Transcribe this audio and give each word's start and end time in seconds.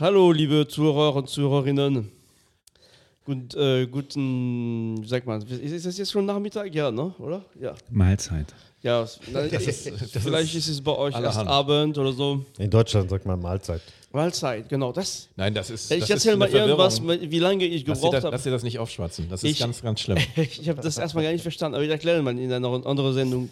Hallo, 0.00 0.32
liebe 0.32 0.66
Zuhörer 0.66 1.14
und 1.14 1.28
Zuhörerinnen. 1.28 2.17
Gut, 3.28 3.54
äh, 3.56 3.86
guten, 3.86 5.02
wie 5.02 5.06
sagt 5.06 5.26
man, 5.26 5.42
ist 5.42 5.84
das 5.84 5.98
jetzt 5.98 6.10
schon 6.10 6.24
Nachmittag? 6.24 6.74
Ja, 6.74 6.90
ne? 6.90 7.14
oder? 7.18 7.44
Ja. 7.60 7.74
Mahlzeit. 7.90 8.54
Ja, 8.80 9.02
das 9.02 9.18
ist, 9.66 9.86
das 10.14 10.22
vielleicht 10.22 10.54
ist 10.54 10.66
es 10.66 10.80
bei 10.80 10.96
euch 10.96 11.14
erst. 11.14 11.36
Abend 11.36 11.98
oder 11.98 12.14
so. 12.14 12.42
In 12.58 12.70
Deutschland 12.70 13.10
sagt 13.10 13.26
man 13.26 13.38
Mahlzeit. 13.38 13.82
Mahlzeit, 14.12 14.70
genau. 14.70 14.92
Das, 14.92 15.28
Nein, 15.36 15.52
das 15.52 15.68
ist. 15.68 15.90
ich 15.92 16.00
das 16.00 16.08
erzähle 16.08 16.34
ist 16.36 16.38
mal 16.38 16.48
irgendwas, 16.48 17.02
wie 17.02 17.38
lange 17.38 17.66
ich 17.66 17.84
gebraucht 17.84 18.14
habe. 18.16 18.30
lass 18.30 18.44
dir 18.44 18.50
das 18.50 18.62
nicht 18.62 18.78
aufschwatzen. 18.78 19.28
Das 19.28 19.44
ist 19.44 19.50
Ich- 19.50 19.58
ganz, 19.58 19.82
ganz 19.82 20.00
schlimm. 20.00 20.16
Ich 20.36 20.66
habe 20.70 20.80
das 20.80 20.96
erstmal 20.96 21.22
gar 21.22 21.32
nicht 21.32 21.42
verstanden, 21.42 21.74
aber 21.74 21.84
ich 21.84 21.90
erkläre 21.90 22.22
mal 22.22 22.38
in 22.38 22.50
einer 22.50 22.86
anderen 22.86 23.12
Sendung. 23.12 23.50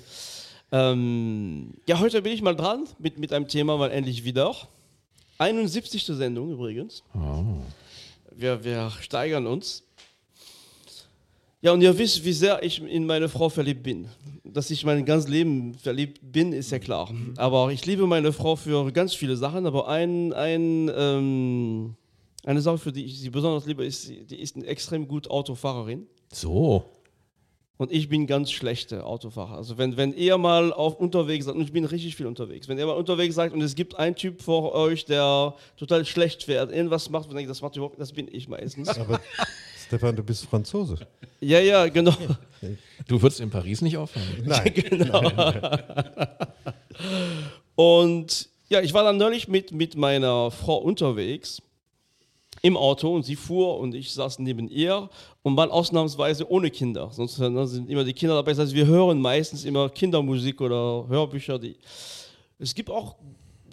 Ähm, 0.72 1.74
ja, 1.86 2.00
heute 2.00 2.22
bin 2.22 2.32
ich 2.32 2.40
mal 2.40 2.56
dran 2.56 2.84
mit, 2.98 3.18
mit 3.18 3.30
einem 3.34 3.46
Thema, 3.46 3.76
mal 3.76 3.90
endlich 3.90 4.24
wieder. 4.24 4.54
71. 5.36 6.02
Sendung 6.06 6.50
übrigens. 6.50 7.02
Oh. 7.14 7.60
Wir, 8.38 8.62
wir 8.62 8.92
steigern 9.00 9.46
uns. 9.46 9.82
Ja, 11.62 11.72
und 11.72 11.80
ihr 11.80 11.96
wisst, 11.96 12.22
wie 12.22 12.34
sehr 12.34 12.62
ich 12.62 12.82
in 12.82 13.06
meine 13.06 13.30
Frau 13.30 13.48
verliebt 13.48 13.82
bin. 13.82 14.08
Dass 14.44 14.70
ich 14.70 14.84
mein 14.84 15.06
ganzes 15.06 15.30
Leben 15.30 15.72
verliebt 15.74 16.20
bin, 16.22 16.52
ist 16.52 16.70
ja 16.70 16.78
klar. 16.78 17.10
Aber 17.36 17.72
ich 17.72 17.86
liebe 17.86 18.06
meine 18.06 18.34
Frau 18.34 18.54
für 18.54 18.92
ganz 18.92 19.14
viele 19.14 19.38
Sachen. 19.38 19.64
Aber 19.64 19.88
ein, 19.88 20.34
ein, 20.34 20.90
ähm, 20.94 21.94
eine 22.44 22.60
Sache, 22.60 22.76
für 22.76 22.92
die 22.92 23.06
ich 23.06 23.20
sie 23.20 23.30
besonders 23.30 23.64
liebe, 23.64 23.86
ist, 23.86 24.08
die 24.08 24.38
ist 24.38 24.54
eine 24.54 24.66
extrem 24.66 25.08
gute 25.08 25.30
Autofahrerin. 25.30 26.06
So. 26.30 26.84
Und 27.78 27.92
ich 27.92 28.08
bin 28.08 28.26
ganz 28.26 28.50
schlechter 28.50 29.04
Autofahrer. 29.06 29.56
Also 29.56 29.76
wenn, 29.76 29.98
wenn 29.98 30.14
ihr 30.14 30.38
mal 30.38 30.72
auf 30.72 30.98
unterwegs 30.98 31.44
seid, 31.44 31.56
und 31.56 31.60
ich 31.60 31.72
bin 31.72 31.84
richtig 31.84 32.16
viel 32.16 32.26
unterwegs, 32.26 32.68
wenn 32.68 32.78
ihr 32.78 32.86
mal 32.86 32.92
unterwegs 32.92 33.34
seid 33.34 33.52
und 33.52 33.60
es 33.60 33.74
gibt 33.74 33.98
einen 33.98 34.16
Typ 34.16 34.40
vor 34.40 34.72
euch, 34.72 35.04
der 35.04 35.54
total 35.76 36.06
schlecht 36.06 36.44
fährt, 36.44 36.72
irgendwas 36.72 37.10
macht, 37.10 37.28
und 37.28 37.36
denkt, 37.36 37.50
das 37.50 37.60
macht 37.60 37.76
überhaupt, 37.76 38.00
das 38.00 38.12
bin 38.12 38.28
ich 38.32 38.48
meistens. 38.48 38.88
Aber 38.88 39.20
Stefan, 39.86 40.16
du 40.16 40.22
bist 40.22 40.46
Franzose. 40.46 40.96
ja, 41.40 41.60
ja, 41.60 41.86
genau. 41.88 42.16
Du 43.06 43.20
würdest 43.20 43.40
in 43.40 43.50
Paris 43.50 43.82
nicht 43.82 43.96
aufhören. 43.98 44.26
Nein. 44.44 44.72
Und 47.76 48.48
ja, 48.68 48.80
ich 48.80 48.94
war 48.94 49.04
dann 49.04 49.18
neulich 49.18 49.48
mit, 49.48 49.70
mit 49.70 49.96
meiner 49.96 50.50
Frau 50.50 50.78
unterwegs 50.78 51.62
im 52.62 52.76
Auto 52.76 53.14
und 53.14 53.24
sie 53.24 53.36
fuhr 53.36 53.78
und 53.78 53.94
ich 53.94 54.12
saß 54.12 54.38
neben 54.38 54.68
ihr 54.68 55.08
und 55.42 55.54
mal 55.54 55.70
ausnahmsweise 55.70 56.50
ohne 56.50 56.70
Kinder. 56.70 57.10
Sonst 57.12 57.36
sind 57.36 57.90
immer 57.90 58.04
die 58.04 58.12
Kinder 58.12 58.34
dabei. 58.34 58.52
Das 58.52 58.60
heißt, 58.60 58.74
wir 58.74 58.86
hören 58.86 59.20
meistens 59.20 59.64
immer 59.64 59.88
Kindermusik 59.88 60.60
oder 60.60 61.06
Hörbücher. 61.08 61.58
Die 61.58 61.76
es 62.58 62.74
gibt 62.74 62.90
auch 62.90 63.16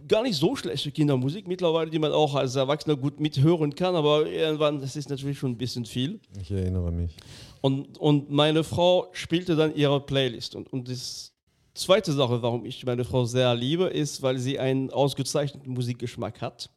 gar 0.08 0.24
nicht 0.24 0.36
so 0.36 0.56
schlechte 0.56 0.92
Kindermusik 0.92 1.48
mittlerweile, 1.48 1.90
die 1.90 2.00
man 2.00 2.12
auch 2.12 2.36
als 2.36 2.56
Erwachsener 2.56 2.96
gut 2.96 3.20
mithören 3.20 3.74
kann, 3.74 3.96
aber 3.96 4.28
irgendwann, 4.28 4.82
das 4.82 4.96
ist 4.96 5.10
natürlich 5.10 5.40
schon 5.40 5.52
ein 5.52 5.58
bisschen 5.58 5.86
viel. 5.86 6.20
Ich 6.42 6.52
erinnere 6.52 6.92
mich. 6.92 7.16
Und, 7.62 7.98
und 7.98 8.30
meine 8.30 8.64
Frau 8.64 9.08
spielte 9.14 9.56
dann 9.56 9.74
ihre 9.76 10.02
Playlist. 10.02 10.56
Und, 10.56 10.72
und 10.74 10.90
das 10.90 11.32
zweite 11.74 12.12
Sache, 12.12 12.42
warum 12.42 12.66
ich 12.66 12.86
meine 12.86 13.06
Frau 13.06 13.24
sehr 13.26 13.56
liebe, 13.56 13.86
ist, 13.86 14.22
weil 14.22 14.38
sie 14.38 14.60
einen 14.60 14.90
ausgezeichneten 14.90 15.74
Musikgeschmack 15.74 16.42
hat. 16.42 16.70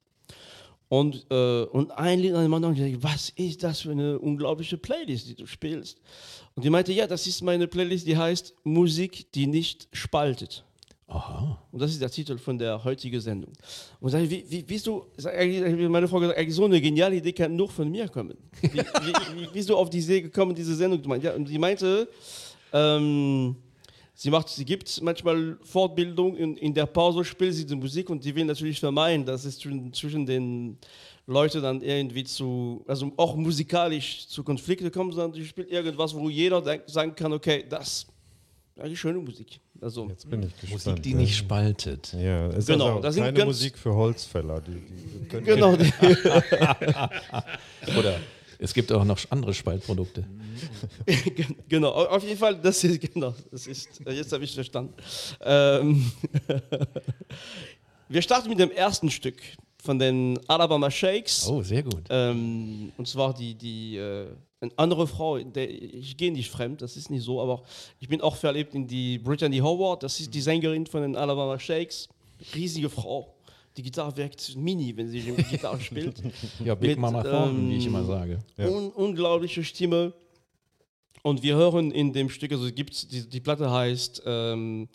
Und, 0.89 1.27
äh, 1.31 1.65
und 1.65 1.91
ein 1.93 2.21
Lied 2.21 2.35
an 2.35 2.43
dem 2.43 2.55
anderen, 2.55 2.75
ich 2.77 2.93
dachte, 2.93 3.03
was 3.03 3.31
ist 3.31 3.63
das 3.63 3.81
für 3.81 3.91
eine 3.91 4.19
unglaubliche 4.19 4.79
Playlist, 4.79 5.29
die 5.29 5.35
du 5.35 5.47
spielst? 5.47 6.01
Und 6.55 6.65
die 6.65 6.71
meinte, 6.71 6.93
ja, 6.93 7.07
das 7.07 7.27
ist 7.27 7.43
meine 7.43 7.67
Playlist, 7.67 8.07
die 8.07 8.17
heißt 8.17 8.55
Musik, 8.63 9.33
die 9.33 9.47
nicht 9.47 9.89
spaltet. 9.93 10.65
Aha. 11.09 11.63
Und 11.71 11.81
das 11.81 11.93
ist 11.93 12.03
der 12.03 12.11
Titel 12.11 12.37
von 12.37 12.59
der 12.59 12.83
heutigen 12.83 13.21
Sendung. 13.21 13.53
Und 14.01 14.11
sag 14.11 14.23
ich, 14.23 14.31
wie, 14.31 14.45
wie, 14.49 14.69
wie 14.69 14.79
du, 14.79 15.07
meine 15.89 16.09
Frau 16.09 16.19
gesagt, 16.19 16.51
so 16.51 16.65
eine 16.65 16.81
geniale 16.81 17.17
Idee 17.17 17.33
kann 17.33 17.55
nur 17.55 17.69
von 17.69 17.89
mir 17.89 18.09
kommen. 18.09 18.37
Wie, 18.61 18.73
wie, 18.73 19.41
wie 19.41 19.47
bist 19.53 19.69
du 19.69 19.77
auf 19.77 19.89
die 19.89 19.99
Idee 19.99 20.23
gekommen, 20.23 20.55
diese 20.55 20.75
Sendung 20.75 21.03
zu 21.03 21.09
machen? 21.09 21.23
Ja, 21.23 21.35
und 21.35 21.47
sie 21.47 21.59
meinte, 21.59 22.09
ähm, 22.73 23.57
sie 24.17 24.31
macht, 24.31 24.49
sie 24.49 24.65
gibt 24.65 25.01
manchmal 25.03 25.59
Fortbildung 25.63 26.37
in, 26.37 26.57
in 26.57 26.75
der 26.75 26.87
Pause 26.87 27.23
spielt 27.25 27.55
sie 27.55 27.67
die 27.67 27.77
Musik 27.77 28.11
und 28.11 28.25
die 28.25 28.35
will 28.35 28.47
natürlich 28.47 28.81
vermeiden, 28.81 29.25
dass 29.25 29.45
es 29.45 29.57
zwischen, 29.59 30.27
den 30.27 30.77
Leuten 31.27 31.63
dann 31.63 31.81
irgendwie 31.83 32.25
zu, 32.25 32.85
also 32.89 33.13
auch 33.17 33.37
musikalisch 33.37 34.27
zu 34.27 34.43
Konflikten 34.43 34.91
kommt, 34.91 35.15
sondern 35.15 35.35
sie 35.35 35.47
spielt 35.47 35.71
irgendwas, 35.71 36.13
wo 36.15 36.29
jeder 36.31 36.63
denk, 36.63 36.83
sagen 36.87 37.15
kann, 37.15 37.33
okay, 37.33 37.65
das 37.69 37.89
ist 37.89 38.07
eigentlich 38.81 38.99
schöne 38.99 39.19
Musik. 39.19 39.61
Also, 39.81 40.09
Jetzt 40.09 40.29
bin 40.31 40.43
ich 40.45 40.59
gespannt. 40.59 40.87
Musik, 40.87 41.03
die 41.03 41.11
ja. 41.11 41.17
nicht 41.19 41.37
spaltet. 41.37 42.15
Ja, 42.15 42.47
es 42.49 42.57
ist 42.59 42.69
Genau, 42.69 42.87
also 42.87 43.01
das 43.01 43.15
sind 43.15 43.25
keine 43.25 43.45
Musik 43.45 43.77
für 43.77 43.95
Holzfäller. 43.95 44.63
Die, 44.63 44.81
die 45.31 45.43
genau. 45.43 45.77
Die, 45.77 45.85
Oder 47.99 48.19
es 48.59 48.73
gibt 48.75 48.91
auch 48.93 49.05
noch 49.05 49.19
andere 49.31 49.53
Spaltprodukte. 49.55 50.25
genau, 51.69 51.91
au- 51.91 52.07
auf 52.09 52.23
jeden 52.23 52.39
Fall, 52.39 52.57
das 52.57 52.83
ist, 52.85 53.01
genau, 53.15 53.35
das 53.51 53.67
ist, 53.67 54.01
jetzt 54.07 54.33
habe 54.33 54.45
ich 54.45 54.55
verstanden. 54.55 54.95
Ähm, 55.43 56.11
wir 58.09 58.23
starten 58.23 58.49
mit 58.49 58.59
dem 58.59 58.71
ersten 58.71 59.11
Stück 59.11 59.41
von 59.83 59.99
den 59.99 60.39
Alabama 60.49 60.91
Shakes. 60.91 61.47
Oh, 61.49 61.63
sehr 61.63 61.83
gut. 61.83 62.03
Ähm, 62.11 62.93
und 62.97 63.07
zwar 63.07 63.35
die, 63.35 63.55
die 63.55 63.97
äh, 63.97 64.27
eine 64.61 64.73
andere 64.77 65.07
Frau, 65.07 65.39
der, 65.39 65.71
ich 65.71 66.17
gehe 66.17 66.33
nicht 66.33 66.51
fremd, 66.51 66.83
das 66.83 66.97
ist 66.97 67.11
nicht 67.11 67.23
so, 67.25 67.41
aber 67.41 67.63
ich 68.01 68.09
bin 68.09 68.21
auch 68.21 68.37
verliebt 68.37 68.75
in 68.75 68.87
die 68.87 69.19
Brittany 69.19 69.59
Howard, 69.59 70.03
das 70.03 70.19
ist 70.19 70.33
die 70.35 70.41
Sängerin 70.41 70.87
von 70.87 71.03
den 71.03 71.15
Alabama 71.17 71.59
Shakes. 71.59 72.09
Riesige 72.55 72.91
Frau. 72.91 73.33
Die 73.77 73.83
Gitarre 73.83 74.17
wirkt 74.17 74.57
mini, 74.57 74.97
wenn 74.97 75.09
sie 75.09 75.21
die 75.21 75.33
Gitarre 75.43 75.81
spielt. 75.81 76.23
Ja, 76.65 76.75
Big 76.75 76.91
mit, 76.91 76.99
Mama 76.99 77.23
Thornton, 77.23 77.69
wie 77.71 77.77
ich 77.77 77.85
ähm, 77.85 77.95
immer 77.95 78.05
sage. 78.05 78.39
Ja. 78.57 78.69
Un 78.69 78.91
unglaubliche 78.91 79.63
Stimme. 79.63 80.15
Und 81.23 81.43
wir 81.43 81.57
hören 81.57 81.91
in 81.91 82.13
dem 82.13 82.31
Stück, 82.31 82.53
also 82.53 82.73
gibt, 82.73 83.13
die, 83.13 83.29
die 83.29 83.41
Platte 83.41 83.71
heißt 83.71 84.23
ähm, 84.25 84.89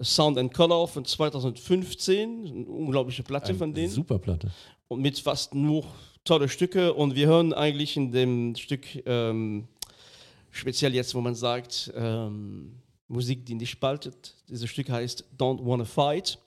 Sound 0.00 0.38
and 0.38 0.54
Color 0.54 0.88
von 0.88 1.04
2015, 1.04 2.46
eine 2.46 2.66
unglaubliche 2.66 3.22
Platte 3.22 3.54
von 3.54 3.74
denen 3.74 3.90
Super 3.90 4.18
Platte. 4.18 4.50
und 4.88 5.00
mit 5.00 5.18
fast 5.18 5.54
nur 5.54 5.84
tolle 6.24 6.48
Stücke. 6.48 6.94
Und 6.94 7.14
wir 7.14 7.26
hören 7.26 7.52
eigentlich 7.52 7.96
in 7.96 8.12
dem 8.12 8.54
Stück, 8.56 8.86
ähm, 9.06 9.68
speziell 10.50 10.94
jetzt, 10.94 11.14
wo 11.14 11.20
man 11.20 11.34
sagt, 11.34 11.92
ähm, 11.94 12.72
Musik, 13.08 13.44
die 13.44 13.54
nicht 13.54 13.70
spaltet. 13.70 14.34
Dieses 14.48 14.70
Stück 14.70 14.88
heißt 14.88 15.24
Don't 15.38 15.64
Wanna 15.64 15.84
Fight. 15.84 16.38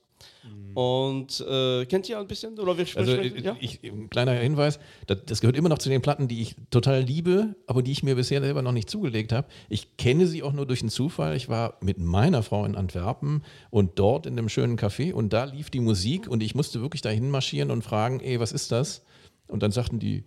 Und 0.73 1.39
äh, 1.47 1.85
kennt 1.87 2.07
ihr 2.07 2.19
ein 2.19 2.27
bisschen? 2.27 2.57
Oder 2.59 2.77
wir 2.77 2.85
Also 2.95 3.13
sprechen- 3.13 3.35
äh, 3.37 3.41
ja? 3.41 3.57
ich, 3.59 3.81
ein 3.83 4.09
kleiner 4.09 4.33
Hinweis, 4.33 4.79
das, 5.07 5.17
das 5.25 5.41
gehört 5.41 5.57
immer 5.57 5.69
noch 5.69 5.79
zu 5.79 5.89
den 5.89 6.01
Platten, 6.01 6.27
die 6.27 6.41
ich 6.41 6.55
total 6.69 7.01
liebe, 7.01 7.55
aber 7.65 7.81
die 7.81 7.91
ich 7.91 8.03
mir 8.03 8.15
bisher 8.15 8.41
selber 8.41 8.61
noch 8.61 8.71
nicht 8.71 8.89
zugelegt 8.89 9.31
habe. 9.31 9.47
Ich 9.69 9.97
kenne 9.97 10.27
sie 10.27 10.43
auch 10.43 10.53
nur 10.53 10.65
durch 10.67 10.81
einen 10.81 10.89
Zufall. 10.89 11.35
Ich 11.35 11.49
war 11.49 11.77
mit 11.81 11.97
meiner 11.99 12.43
Frau 12.43 12.63
in 12.65 12.75
Antwerpen 12.75 13.43
und 13.71 13.97
dort 13.99 14.25
in 14.25 14.33
einem 14.37 14.49
schönen 14.49 14.77
Café 14.77 15.13
und 15.13 15.33
da 15.33 15.45
lief 15.45 15.69
die 15.69 15.79
Musik 15.79 16.27
und 16.27 16.43
ich 16.43 16.53
musste 16.55 16.81
wirklich 16.81 17.01
dahin 17.01 17.29
marschieren 17.31 17.71
und 17.71 17.81
fragen, 17.83 18.19
ey, 18.19 18.39
was 18.39 18.51
ist 18.51 18.71
das? 18.71 19.03
Und 19.47 19.63
dann 19.63 19.71
sagten 19.71 19.97
die, 19.99 20.23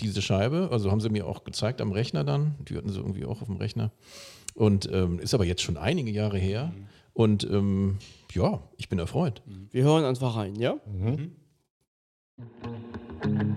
diese 0.00 0.22
Scheibe, 0.22 0.70
also 0.72 0.90
haben 0.90 1.00
sie 1.00 1.10
mir 1.10 1.26
auch 1.26 1.44
gezeigt 1.44 1.80
am 1.80 1.92
Rechner 1.92 2.24
dann, 2.24 2.56
die 2.68 2.76
hatten 2.76 2.88
sie 2.90 2.98
irgendwie 2.98 3.24
auch 3.24 3.40
auf 3.40 3.46
dem 3.46 3.56
Rechner. 3.56 3.92
Und 4.54 4.88
ähm, 4.92 5.18
ist 5.20 5.34
aber 5.34 5.44
jetzt 5.44 5.62
schon 5.62 5.76
einige 5.76 6.10
Jahre 6.10 6.38
her. 6.38 6.72
Und 7.14 7.44
ähm, 7.44 7.98
ja, 8.32 8.60
ich 8.76 8.88
bin 8.88 8.98
erfreut. 8.98 9.42
Wir 9.70 9.84
hören 9.84 10.04
einfach 10.04 10.36
rein, 10.36 10.56
ja? 10.56 10.74
Your 13.26 13.56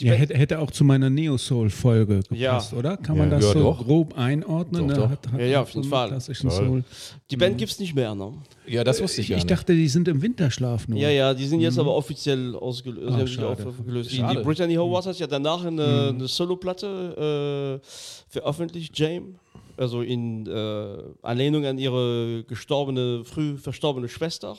Ja, 0.00 0.12
hätte, 0.12 0.34
hätte 0.36 0.58
auch 0.58 0.70
zu 0.70 0.84
meiner 0.84 1.08
Neo-Soul-Folge 1.10 2.20
gepasst, 2.28 2.72
Ja. 2.72 2.78
oder? 2.78 2.96
Kann 2.96 3.16
man 3.18 3.30
Ja. 3.30 3.36
das 3.36 3.44
Ja, 3.46 3.52
so 3.52 3.60
doch. 3.60 3.84
grob 3.84 4.16
einordnen? 4.18 4.88
Doch, 4.88 4.94
ne? 4.94 5.00
doch. 5.02 5.08
Hat, 5.10 5.32
hat 5.32 5.40
Ja, 5.40 5.46
ja, 5.46 5.62
auf 5.62 5.72
so 5.72 5.80
jeden 5.80 5.92
einen 5.94 6.20
Fall. 6.20 6.50
Soul. 6.50 6.84
Die 7.30 7.36
Band 7.36 7.58
gibt 7.58 7.72
es 7.72 7.78
nicht 7.78 7.94
mehr, 7.94 8.14
ne? 8.14 8.32
Ja, 8.66 8.84
das 8.84 9.00
wusste 9.02 9.20
ich 9.20 9.26
Ich, 9.26 9.30
ja 9.30 9.36
ich 9.38 9.44
nicht. 9.44 9.50
dachte, 9.50 9.74
die 9.74 9.88
sind 9.88 10.06
im 10.08 10.20
Winterschlaf 10.20 10.86
nur. 10.88 10.98
Ja, 10.98 11.08
ja, 11.10 11.32
die 11.34 11.46
sind 11.46 11.60
jetzt 11.60 11.78
aber 11.78 11.94
offiziell 11.94 12.54
ausgelöst. 12.56 13.10
Haben 13.12 13.26
sich 13.26 13.36
schade. 13.36 13.66
aufgelöst. 13.66 14.10
Die, 14.12 14.16
die. 14.22 14.42
Brittany 14.42 14.74
Howard 14.74 15.06
hat 15.06 15.18
ja 15.18 15.26
danach 15.26 15.64
eine, 15.64 16.08
eine 16.14 16.28
Soloplatte 16.28 17.80
äh, 17.82 17.86
veröffentlicht, 18.28 18.98
Jame. 18.98 19.34
Also 19.78 20.00
in 20.02 20.46
äh, 20.46 20.86
Anlehnung 21.22 21.64
an 21.66 21.78
ihre 21.78 22.44
gestorbene, 22.48 23.24
früh 23.24 23.56
verstorbene 23.58 24.08
Schwester. 24.08 24.56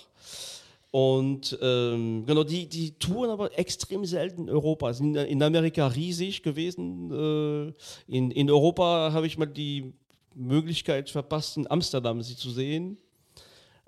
Und 0.91 1.57
ähm, 1.61 2.25
genau, 2.25 2.43
die, 2.43 2.67
die 2.67 2.91
touren 2.97 3.29
aber 3.29 3.57
extrem 3.57 4.05
selten 4.05 4.43
in 4.43 4.49
Europa. 4.49 4.93
Sind 4.93 5.15
in 5.15 5.43
Amerika 5.43 5.87
riesig 5.87 6.43
gewesen. 6.43 7.11
Äh, 7.11 7.73
in, 8.07 8.31
in 8.31 8.49
Europa 8.49 9.11
habe 9.11 9.27
ich 9.27 9.37
mal 9.37 9.47
die 9.47 9.93
Möglichkeit 10.33 11.09
verpasst, 11.09 11.57
in 11.57 11.69
Amsterdam 11.69 12.21
sie 12.21 12.35
zu 12.35 12.49
sehen. 12.49 12.97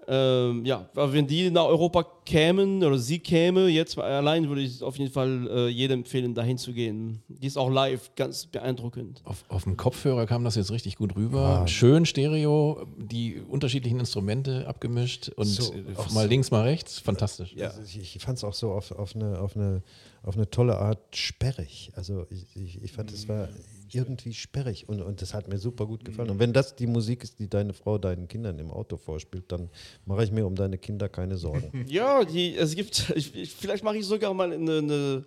Ähm, 0.07 0.65
ja, 0.65 0.89
aber 0.93 1.13
wenn 1.13 1.27
die 1.27 1.51
nach 1.51 1.65
Europa 1.65 2.05
kämen 2.25 2.83
oder 2.83 2.97
sie 2.97 3.19
käme, 3.19 3.67
jetzt 3.67 3.97
allein 3.97 4.47
würde 4.47 4.61
ich 4.61 4.81
auf 4.81 4.97
jeden 4.97 5.11
Fall 5.11 5.47
äh, 5.49 5.67
jedem 5.67 5.99
empfehlen, 5.99 6.33
dahin 6.33 6.57
zu 6.57 6.73
gehen. 6.73 7.21
Die 7.27 7.45
ist 7.47 7.57
auch 7.57 7.69
live 7.69 8.11
ganz 8.15 8.45
beeindruckend. 8.45 9.21
Auf, 9.25 9.43
auf 9.49 9.63
dem 9.63 9.77
Kopfhörer 9.77 10.25
kam 10.25 10.43
das 10.43 10.55
jetzt 10.55 10.71
richtig 10.71 10.95
gut 10.95 11.15
rüber. 11.15 11.65
Schön 11.67 12.05
Stereo, 12.05 12.85
die 12.97 13.41
unterschiedlichen 13.49 13.99
Instrumente 13.99 14.67
abgemischt 14.67 15.29
und 15.35 15.45
So, 15.45 15.73
äh, 15.73 15.83
auch 15.95 16.11
mal 16.11 16.23
so. 16.23 16.29
links, 16.29 16.51
mal 16.51 16.63
rechts. 16.63 16.99
Fantastisch. 16.99 17.53
Ja. 17.55 17.67
Also 17.69 17.81
ich, 17.81 18.15
ich 18.15 18.21
fand 18.21 18.37
es 18.37 18.43
auch 18.43 18.53
so 18.53 18.71
auf, 18.71 18.91
auf, 18.91 19.15
eine, 19.15 19.39
auf, 19.39 19.55
eine, 19.55 19.83
auf 20.23 20.35
eine 20.35 20.49
tolle 20.49 20.77
Art 20.77 21.15
sperrig. 21.15 21.91
Also 21.95 22.25
ich, 22.29 22.45
ich, 22.55 22.83
ich 22.83 22.91
fand, 22.91 23.11
es 23.11 23.27
war 23.27 23.47
irgendwie 23.95 24.33
sperrig 24.33 24.87
und, 24.87 25.01
und 25.01 25.21
das 25.21 25.33
hat 25.33 25.47
mir 25.47 25.57
super 25.57 25.85
gut 25.85 26.05
gefallen. 26.05 26.29
Und 26.29 26.39
wenn 26.39 26.53
das 26.53 26.75
die 26.75 26.87
Musik 26.87 27.23
ist, 27.23 27.39
die 27.39 27.49
deine 27.49 27.73
Frau 27.73 27.97
deinen 27.97 28.27
Kindern 28.27 28.59
im 28.59 28.71
Auto 28.71 28.97
vorspielt, 28.97 29.51
dann 29.51 29.69
mache 30.05 30.23
ich 30.23 30.31
mir 30.31 30.45
um 30.45 30.55
deine 30.55 30.77
Kinder 30.77 31.09
keine 31.09 31.37
Sorgen. 31.37 31.85
Ja, 31.89 32.23
die, 32.23 32.55
es 32.55 32.75
gibt, 32.75 33.11
ich, 33.15 33.33
ich, 33.35 33.53
vielleicht 33.53 33.83
mache 33.83 33.97
ich 33.97 34.05
sogar 34.05 34.33
mal 34.33 34.51
eine, 34.51 34.77
eine, 34.77 35.25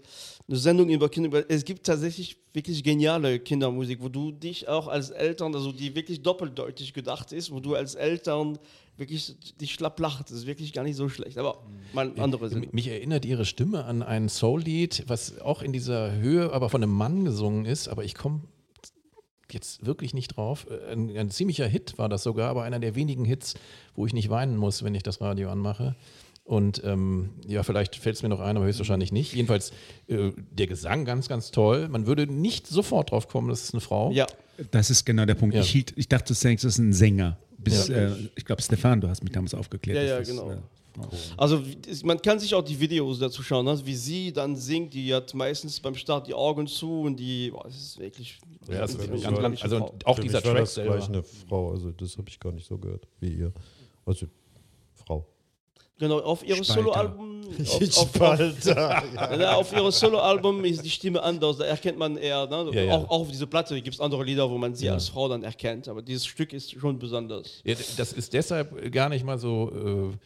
eine 0.48 0.56
Sendung 0.56 0.88
über 0.90 1.08
Kinder. 1.08 1.44
Es 1.48 1.64
gibt 1.64 1.84
tatsächlich 1.84 2.36
wirklich 2.52 2.84
geniale 2.84 3.40
Kindermusik, 3.40 4.00
wo 4.02 4.08
du 4.08 4.30
dich 4.30 4.68
auch 4.68 4.86
als 4.86 5.10
Eltern, 5.10 5.54
also 5.54 5.72
die 5.72 5.94
wirklich 5.94 6.22
doppeldeutig 6.22 6.92
gedacht 6.92 7.32
ist, 7.32 7.50
wo 7.50 7.60
du 7.60 7.74
als 7.74 7.94
Eltern 7.94 8.58
wirklich 8.96 9.36
dich 9.60 9.72
schlapp 9.72 9.98
lacht. 10.00 10.30
Das 10.30 10.36
ist 10.38 10.46
wirklich 10.46 10.72
gar 10.72 10.84
nicht 10.84 10.96
so 10.96 11.08
schlecht, 11.08 11.38
aber 11.38 11.62
mal 11.92 12.12
andere 12.18 12.48
Sendung. 12.48 12.70
Mich 12.72 12.88
erinnert 12.88 13.24
ihre 13.24 13.44
Stimme 13.44 13.84
an 13.84 14.02
ein 14.02 14.28
Soul-Lied, 14.28 15.04
was 15.06 15.40
auch 15.40 15.62
in 15.62 15.72
dieser 15.72 16.12
Höhe, 16.16 16.52
aber 16.52 16.68
von 16.68 16.82
einem 16.82 16.92
Mann 16.92 17.24
gesungen 17.24 17.64
ist, 17.64 17.88
aber 17.88 18.04
ich 18.04 18.14
komme 18.14 18.42
jetzt 19.50 19.84
wirklich 19.84 20.14
nicht 20.14 20.36
drauf. 20.36 20.66
Äh, 20.70 20.92
Ein, 20.92 21.16
ein 21.16 21.30
ziemlicher 21.30 21.66
Hit 21.66 21.98
war 21.98 22.08
das 22.08 22.22
sogar, 22.22 22.50
aber 22.50 22.62
einer 22.62 22.78
der 22.78 22.94
wenigen 22.94 23.24
Hits, 23.24 23.54
wo 23.94 24.06
ich 24.06 24.12
nicht 24.12 24.30
weinen 24.30 24.56
muss, 24.56 24.82
wenn 24.82 24.94
ich 24.94 25.02
das 25.02 25.20
Radio 25.20 25.50
anmache. 25.50 25.96
Und 26.44 26.82
ähm, 26.84 27.30
ja, 27.46 27.62
vielleicht 27.62 27.96
fällt 27.96 28.16
es 28.16 28.22
mir 28.22 28.28
noch 28.28 28.40
ein, 28.40 28.56
aber 28.56 28.66
höchstwahrscheinlich 28.66 29.12
nicht. 29.12 29.32
Jedenfalls 29.32 29.70
äh, 30.08 30.32
der 30.50 30.66
Gesang 30.66 31.04
ganz, 31.04 31.28
ganz 31.28 31.52
toll. 31.52 31.88
Man 31.88 32.06
würde 32.06 32.26
nicht 32.26 32.66
sofort 32.66 33.12
drauf 33.12 33.28
kommen, 33.28 33.48
das 33.48 33.62
ist 33.62 33.74
eine 33.74 33.80
Frau. 33.80 34.10
Ja, 34.10 34.26
Das 34.70 34.90
ist 34.90 35.04
genau 35.04 35.24
der 35.24 35.34
Punkt. 35.34 35.54
Ja. 35.54 35.60
Ich, 35.62 35.70
hielt, 35.70 35.92
ich 35.96 36.08
dachte, 36.08 36.32
du 36.34 36.38
denkst, 36.40 36.62
das 36.62 36.74
ist 36.74 36.78
ein 36.78 36.92
Sänger. 36.92 37.38
Bis, 37.58 37.88
Ja. 37.88 38.08
äh, 38.08 38.12
ich 38.34 38.44
glaube, 38.44 38.60
Stefan, 38.62 39.00
du 39.00 39.08
hast 39.08 39.22
mich 39.22 39.32
damals 39.32 39.54
aufgeklärt. 39.54 39.96
Ja, 39.98 40.02
ja, 40.02 40.18
das, 40.18 40.28
genau. 40.28 40.50
äh, 40.52 40.56
Also 41.36 41.62
man 42.04 42.20
kann 42.20 42.38
sich 42.38 42.54
auch 42.54 42.62
die 42.62 42.78
Videos 42.78 43.18
dazu 43.18 43.42
schauen, 43.42 43.64
ne? 43.64 43.80
wie 43.84 43.94
sie 43.94 44.32
dann 44.32 44.56
singt. 44.56 44.92
Die 44.94 45.14
hat 45.14 45.32
meistens 45.34 45.80
beim 45.80 45.94
Start 45.94 46.26
die 46.26 46.34
Augen 46.34 46.66
zu 46.66 47.02
und 47.02 47.16
die, 47.16 47.50
boah, 47.50 47.64
das 47.64 47.76
ist 47.76 47.98
wirklich. 47.98 48.38
Ja, 48.68 48.80
das 48.80 48.94
ist 48.94 49.00
eine 49.08 49.18
ganz, 49.20 49.38
ganz, 49.40 49.62
also 49.62 49.94
auch 50.04 50.16
Für 50.16 50.22
dieser 50.22 50.38
mich 50.38 50.44
war 50.46 50.52
Track 50.52 50.62
das 50.64 50.74
selber. 50.74 50.96
gleich 50.96 51.08
eine 51.08 51.22
Frau, 51.22 51.70
also 51.70 51.90
das 51.92 52.16
habe 52.18 52.28
ich 52.28 52.38
gar 52.38 52.52
nicht 52.52 52.66
so 52.66 52.76
gehört 52.78 53.06
wie 53.20 53.28
ihr. 53.34 53.52
Also. 54.04 54.26
Genau, 55.98 56.18
auf 56.20 56.44
ihre 56.44 56.64
Spalter. 56.64 56.82
Soloalbum. 56.82 57.32
Auf, 57.68 57.98
auf, 57.98 58.20
auf, 58.20 58.64
Ja, 59.38 59.56
auf 59.56 59.72
ihre 59.74 59.92
Soloalbum 59.92 60.64
ist 60.64 60.82
die 60.82 60.88
Stimme 60.88 61.22
anders, 61.22 61.58
da 61.58 61.64
erkennt 61.64 61.98
man 61.98 62.16
eher, 62.16 62.46
ne? 62.46 62.70
Ja, 62.72 62.82
ja. 62.82 62.94
Auch, 62.94 63.04
auch 63.10 63.20
auf 63.20 63.28
diese 63.30 63.46
Platte 63.46 63.74
gibt 63.82 63.94
es 63.94 64.00
andere 64.00 64.24
Lieder, 64.24 64.48
wo 64.48 64.56
man 64.56 64.74
sie 64.74 64.88
als 64.88 65.10
Frau 65.10 65.28
dann 65.28 65.42
erkennt, 65.42 65.86
aber 65.86 66.00
dieses 66.00 66.24
Stück 66.24 66.54
ist 66.54 66.70
schon 66.72 66.98
besonders. 66.98 67.62
Das 67.98 68.14
ist 68.14 68.32
deshalb 68.32 68.90
gar 68.90 69.10
nicht 69.10 69.26
mal 69.26 69.36
so 69.38 69.70
äh, 70.14 70.16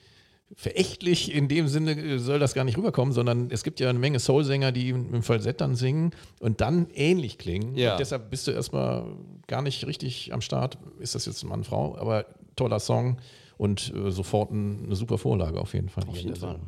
verächtlich 0.55 1.35
in 1.35 1.49
dem 1.49 1.67
Sinne 1.69 1.93
äh, 1.93 2.19
soll 2.19 2.39
das 2.39 2.55
gar 2.55 2.65
nicht 2.65 2.79
rüberkommen, 2.79 3.13
sondern 3.13 3.51
es 3.51 3.65
gibt 3.65 3.81
ja 3.81 3.91
eine 3.91 3.99
Menge 3.99 4.21
Soul-Sänger, 4.21 4.71
die 4.71 4.91
im 4.91 5.23
Falsett 5.23 5.61
dann 5.61 5.75
singen 5.75 6.13
und 6.39 6.61
dann 6.61 6.89
ähnlich 6.95 7.39
klingen. 7.39 7.75
Ja. 7.77 7.97
Deshalb 7.97 8.31
bist 8.31 8.47
du 8.47 8.53
erstmal 8.53 9.05
gar 9.49 9.63
nicht 9.63 9.85
richtig 9.87 10.33
am 10.33 10.41
Start. 10.41 10.79
Ist 11.01 11.15
das 11.15 11.27
jetzt 11.27 11.43
Mann, 11.45 11.65
Frau? 11.65 11.97
Aber 11.99 12.27
toller 12.55 12.79
Song 12.79 13.19
und 13.59 13.93
äh, 13.95 14.11
sofort 14.11 14.51
ein, 14.51 14.85
eine 14.85 14.97
super 14.97 15.19
Vorlage 15.19 15.61
auf 15.61 15.75
jeden 15.75 15.89
Fall. 15.89 16.05
Auf 16.09 16.17
jeden 16.17 16.37
Fall. 16.37 16.61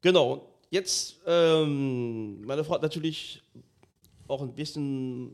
Genau, 0.00 0.48
jetzt, 0.70 1.20
ähm, 1.26 2.40
meine 2.42 2.64
Frau 2.64 2.74
hat 2.74 2.82
natürlich 2.82 3.42
auch 4.28 4.42
ein 4.42 4.54
bisschen 4.54 5.30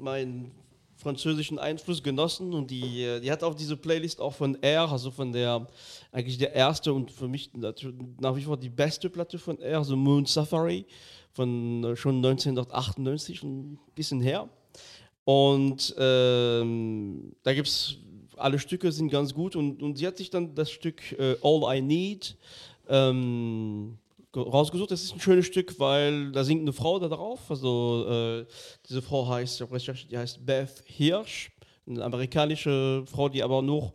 meinen 0.00 0.52
französischen 0.96 1.58
Einfluss 1.58 2.02
genossen 2.02 2.54
und 2.54 2.70
die, 2.70 3.02
äh, 3.02 3.20
die 3.20 3.30
hat 3.30 3.42
auf 3.42 3.56
diese 3.56 3.76
Playlist 3.76 4.20
auch 4.20 4.34
von 4.34 4.62
R, 4.62 4.90
also 4.90 5.10
von 5.10 5.32
der, 5.32 5.66
eigentlich 6.12 6.38
der 6.38 6.54
erste 6.54 6.92
und 6.92 7.10
für 7.10 7.28
mich 7.28 7.50
nach 7.54 8.36
wie 8.36 8.42
vor 8.42 8.56
die 8.56 8.68
beste 8.68 9.10
Platte 9.10 9.38
von 9.38 9.58
R, 9.60 9.78
also 9.78 9.96
Moon 9.96 10.24
Safari, 10.24 10.86
von 11.32 11.84
äh, 11.84 11.96
schon 11.96 12.16
1998, 12.16 13.42
ein 13.42 13.78
bisschen 13.94 14.20
her. 14.20 14.48
Und 15.24 15.94
ähm, 15.98 17.34
da 17.42 17.54
gibt 17.54 17.68
es, 17.68 17.96
alle 18.36 18.58
Stücke 18.58 18.90
sind 18.92 19.10
ganz 19.10 19.34
gut 19.34 19.56
und, 19.56 19.82
und 19.82 19.98
sie 19.98 20.06
hat 20.06 20.16
sich 20.16 20.30
dann 20.30 20.54
das 20.54 20.70
Stück 20.70 21.00
äh, 21.18 21.36
All 21.42 21.76
I 21.76 21.80
Need 21.82 22.36
ähm, 22.88 23.98
ge- 24.32 24.42
rausgesucht. 24.42 24.90
Das 24.90 25.02
ist 25.02 25.14
ein 25.14 25.20
schönes 25.20 25.46
Stück, 25.46 25.78
weil 25.78 26.32
da 26.32 26.44
singt 26.44 26.62
eine 26.62 26.72
Frau 26.72 26.98
da 26.98 27.08
drauf. 27.08 27.40
Also 27.50 28.06
äh, 28.08 28.46
diese 28.88 29.02
Frau 29.02 29.28
heißt, 29.28 29.60
ich 29.60 29.70
recherchiert, 29.72 30.10
die 30.12 30.18
heißt 30.18 30.44
Beth 30.44 30.82
Hirsch, 30.86 31.50
eine 31.86 32.04
amerikanische 32.04 33.04
Frau, 33.06 33.28
die 33.28 33.42
aber 33.42 33.62
noch 33.62 33.92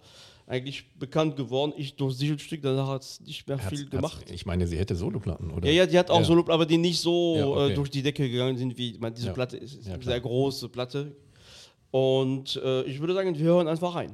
eigentlich 0.49 0.85
bekannt 0.97 1.35
geworden 1.35 1.73
ist 1.75 1.99
durch 1.99 2.17
dieses 2.17 2.41
Stück. 2.41 2.61
Danach 2.61 2.87
hat 2.87 3.01
es 3.01 3.19
nicht 3.19 3.45
mehr 3.47 3.59
viel 3.59 3.79
Hat's- 3.81 3.89
gemacht. 3.89 4.21
hat's- 4.21 4.31
Ich 4.31 4.45
meine, 4.45 4.65
sie 4.65 4.77
hätte 4.77 4.95
Soloplatten, 4.95 5.51
oder? 5.51 5.67
Ja, 5.67 5.73
ja, 5.73 5.85
die 5.85 5.99
hat 5.99 6.09
auch 6.09 6.19
Ja. 6.19 6.23
Solo, 6.25 6.45
aber 6.47 6.65
die 6.65 6.77
nicht 6.77 6.99
so 7.01 7.35
Ja, 7.37 7.47
okay. 7.47 7.71
äh, 7.71 7.75
durch 7.75 7.89
die 7.89 8.01
Decke 8.01 8.29
gegangen 8.29 8.57
sind, 8.57 8.77
wie 8.77 8.97
meine, 8.99 9.13
diese 9.15 9.27
Ja. 9.27 9.33
Platte 9.33 9.57
ist, 9.57 9.73
ist 9.75 9.89
eine 9.89 10.01
sehr 10.01 10.21
große 10.21 10.69
Platte. 10.69 11.13
Und 11.91 12.55
äh, 12.63 12.83
ich 12.83 12.99
würde 12.99 13.13
sagen, 13.13 13.37
wir 13.37 13.45
hören 13.45 13.67
einfach 13.67 13.95
rein. 13.95 14.13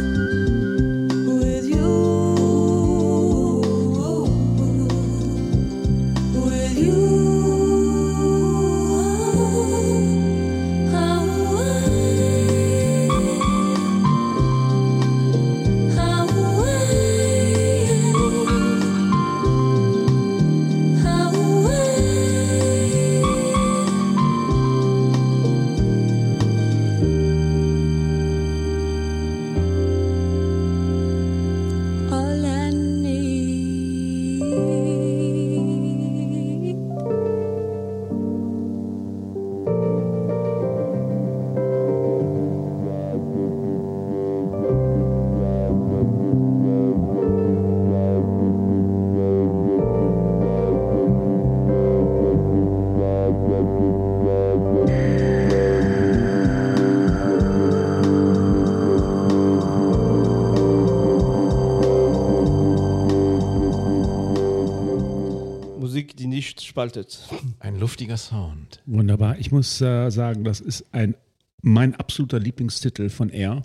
spaltet. 66.81 67.29
Ein 67.59 67.79
luftiger 67.79 68.17
Sound. 68.17 68.81
Wunderbar. 68.87 69.37
Ich 69.37 69.51
muss 69.51 69.81
äh, 69.81 70.09
sagen, 70.09 70.43
das 70.43 70.59
ist 70.59 70.85
ein 70.91 71.15
mein 71.61 71.93
absoluter 71.93 72.39
Lieblingstitel 72.39 73.09
von 73.09 73.29
R. 73.29 73.61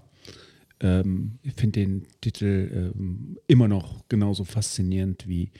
Ähm, 0.81 1.39
ich 1.43 1.55
finde 1.55 1.81
den 1.81 2.07
Titel 2.21 2.93
ähm, 2.95 3.39
immer 3.47 3.69
noch 3.69 4.07
genauso 4.11 4.45
faszinierend 4.45 5.27
wie 5.27 5.51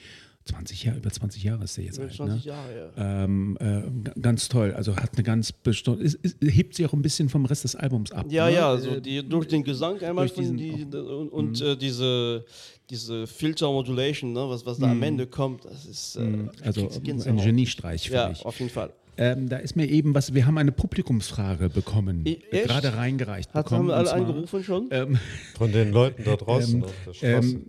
20 0.47 0.83
Jahre, 0.85 0.97
über 0.97 1.11
20 1.11 1.43
Jahre 1.43 1.63
ist 1.65 1.77
der 1.77 1.83
jetzt 1.83 1.99
alt. 1.99 2.13
20 2.13 2.45
Ne? 2.45 2.51
Jahre, 2.51 2.91
ja. 2.97 3.23
Ähm, 3.23 3.57
äh, 3.59 4.19
ganz 4.19 4.49
toll. 4.49 4.73
Also 4.75 4.95
hat 4.95 5.11
eine 5.13 5.23
ganz 5.23 5.51
bestimmte, 5.51 6.03
es, 6.03 6.17
es 6.23 6.35
hebt 6.41 6.73
sich 6.75 6.85
auch 6.85 6.93
ein 6.93 7.01
bisschen 7.01 7.29
vom 7.29 7.45
Rest 7.45 7.63
des 7.63 7.75
Albums 7.75 8.11
ab. 8.11 8.25
Ja, 8.29 8.47
ne? 8.47 8.55
ja, 8.55 8.69
also 8.69 8.95
Äh, 8.95 9.01
die, 9.01 9.27
durch 9.27 9.47
den 9.47 9.63
Gesang 9.63 9.99
einmal 10.01 10.27
diesen- 10.29 10.57
die, 10.57 10.71
und, 10.85 11.29
und 11.29 11.61
äh, 11.61 11.75
diese, 11.77 12.45
diese 12.89 13.27
Filter 13.27 13.71
Modulation, 13.71 14.33
ne, 14.33 14.49
was, 14.49 14.65
was 14.65 14.79
da 14.79 14.89
am 14.89 15.03
Ende 15.03 15.27
kommt, 15.27 15.65
das 15.65 15.85
ist 15.85 16.15
äh, 16.15 16.47
also 16.63 16.87
kriegst 16.87 17.27
ein. 17.27 17.37
Geniestreich, 17.37 18.07
Ja, 18.09 18.31
ich. 18.31 18.45
auf 18.45 18.57
jeden 18.59 18.71
Fall. 18.71 18.91
Ähm, 19.19 19.49
da 19.49 19.57
ist 19.57 19.75
mir 19.75 19.89
eben 19.89 20.13
was, 20.13 20.35
wir 20.35 20.45
haben 20.45 20.59
eine 20.59 20.71
Publikumsfrage 20.71 21.69
bekommen, 21.69 22.21
E- 22.27 22.37
echt? 22.51 22.67
gerade 22.67 22.95
reingereicht 22.95 23.51
Hat, 23.51 23.65
bekommen. 23.65 23.79
haben 23.79 23.87
wir 23.87 23.95
alle 23.95 24.07
zwar, 24.09 24.17
angerufen 24.19 24.63
schon? 24.63 24.87
Ähm, 24.91 25.17
Von 25.57 25.71
den 25.71 25.91
Leuten 25.91 26.23
da 26.23 26.35
draußen 26.35 26.75
Ähm, 26.75 26.83
auf 26.83 26.93
der 27.07 27.13
Straße. 27.15 27.59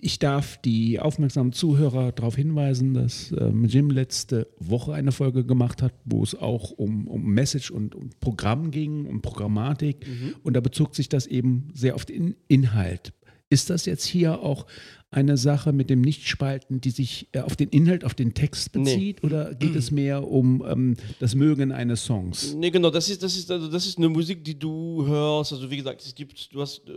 Ich 0.00 0.18
darf 0.18 0.56
die 0.58 1.00
aufmerksamen 1.00 1.52
Zuhörer 1.52 2.12
darauf 2.12 2.36
hinweisen, 2.36 2.94
dass 2.94 3.32
ähm, 3.38 3.64
Jim 3.66 3.90
letzte 3.90 4.48
Woche 4.58 4.92
eine 4.94 5.12
Folge 5.12 5.44
gemacht 5.44 5.82
hat, 5.82 5.94
wo 6.04 6.22
es 6.22 6.34
auch 6.34 6.70
um, 6.70 7.06
um 7.08 7.24
Message 7.26 7.70
und 7.70 7.94
um 7.94 8.10
Programm 8.20 8.70
ging, 8.70 9.06
um 9.06 9.20
Programmatik. 9.22 10.06
Und 10.42 10.54
da 10.54 10.60
bezog 10.60 10.94
sich 10.94 11.08
das 11.08 11.26
eben 11.26 11.68
sehr 11.74 11.94
auf 11.94 12.04
den 12.04 12.34
Inhalt. 12.48 13.12
Ist 13.50 13.70
das 13.70 13.86
jetzt 13.86 14.04
hier 14.04 14.40
auch 14.42 14.66
eine 15.10 15.38
Sache 15.38 15.72
mit 15.72 15.88
dem 15.88 16.02
Nichtspalten, 16.02 16.82
die 16.82 16.90
sich 16.90 17.28
äh, 17.32 17.40
auf 17.40 17.56
den 17.56 17.70
Inhalt, 17.70 18.04
auf 18.04 18.12
den 18.12 18.34
Text 18.34 18.74
Nee. 18.76 18.82
bezieht? 18.82 19.24
Oder 19.24 19.54
geht 19.54 19.74
es 19.74 19.90
mehr 19.90 20.28
um 20.28 20.62
ähm, 20.68 20.96
das 21.18 21.34
Mögen 21.34 21.72
eines 21.72 22.04
Songs? 22.04 22.54
Nee, 22.54 22.70
genau, 22.70 22.90
das 22.90 23.08
ist, 23.08 23.22
das 23.22 23.36
ist, 23.38 23.50
also 23.50 23.68
das 23.68 23.86
ist 23.86 23.96
eine 23.96 24.10
Musik, 24.10 24.44
die 24.44 24.58
du 24.58 25.06
hörst. 25.06 25.54
Also 25.54 25.70
wie 25.70 25.78
gesagt, 25.78 26.02
es 26.04 26.14
gibt, 26.14 26.52
du 26.52 26.60
hast 26.60 26.82
äh, 26.88 26.92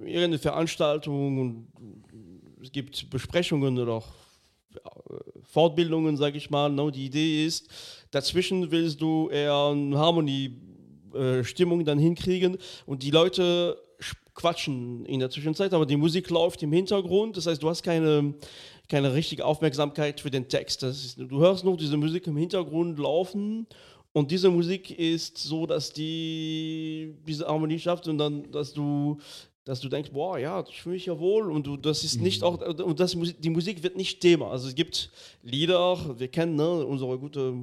irgendeine 0.00 0.38
Veranstaltung 0.38 1.38
und 1.38 1.66
es 2.62 2.72
gibt 2.72 3.10
Besprechungen 3.10 3.78
oder 3.78 3.92
auch 3.94 4.08
äh, 4.74 4.78
Fortbildungen, 5.42 6.16
sage 6.16 6.38
ich 6.38 6.50
mal. 6.50 6.70
No, 6.70 6.90
die 6.90 7.06
Idee 7.06 7.44
ist, 7.46 7.68
dazwischen 8.10 8.70
willst 8.70 9.00
du 9.00 9.28
eher 9.28 9.68
eine 9.72 9.98
Harmonie-Stimmung 9.98 11.84
dann 11.84 11.98
hinkriegen 11.98 12.56
und 12.86 13.02
die 13.02 13.10
Leute 13.10 13.76
sch- 14.00 14.16
quatschen 14.34 15.04
in 15.06 15.20
der 15.20 15.30
Zwischenzeit, 15.30 15.72
aber 15.74 15.86
die 15.86 15.96
Musik 15.96 16.30
läuft 16.30 16.62
im 16.62 16.72
Hintergrund. 16.72 17.36
Das 17.36 17.46
heißt, 17.46 17.62
du 17.62 17.68
hast 17.68 17.82
keine, 17.82 18.34
keine 18.88 19.12
richtige 19.14 19.44
Aufmerksamkeit 19.44 20.20
für 20.20 20.30
den 20.30 20.48
Text. 20.48 20.82
Ist, 20.82 21.18
du 21.18 21.40
hörst 21.40 21.64
nur 21.64 21.76
diese 21.76 21.96
Musik 21.96 22.26
im 22.26 22.36
Hintergrund 22.36 22.98
laufen 22.98 23.66
und 24.12 24.30
diese 24.30 24.48
Musik 24.48 24.90
ist 24.98 25.38
so, 25.38 25.66
dass 25.66 25.92
die 25.92 27.14
diese 27.26 27.46
Harmonie 27.46 27.78
schafft 27.78 28.08
und 28.08 28.18
dann, 28.18 28.50
dass 28.50 28.72
du 28.72 29.18
dass 29.64 29.80
du 29.80 29.88
denkst, 29.88 30.10
boah, 30.12 30.38
ja, 30.38 30.62
ich 30.68 30.82
fühle 30.82 30.94
mich 30.94 31.06
ja 31.06 31.18
wohl 31.18 31.50
und 31.50 31.66
du, 31.66 31.76
das 31.76 32.04
ist 32.04 32.20
nicht 32.20 32.42
auch, 32.42 32.60
und 32.60 33.00
das, 33.00 33.16
die 33.38 33.50
Musik 33.50 33.82
wird 33.82 33.96
nicht 33.96 34.20
Thema. 34.20 34.50
Also 34.50 34.68
es 34.68 34.74
gibt 34.74 35.10
Lieder, 35.42 36.18
wir 36.18 36.28
kennen 36.28 36.56
ne, 36.56 36.84
unsere 36.84 37.18
gute 37.18 37.54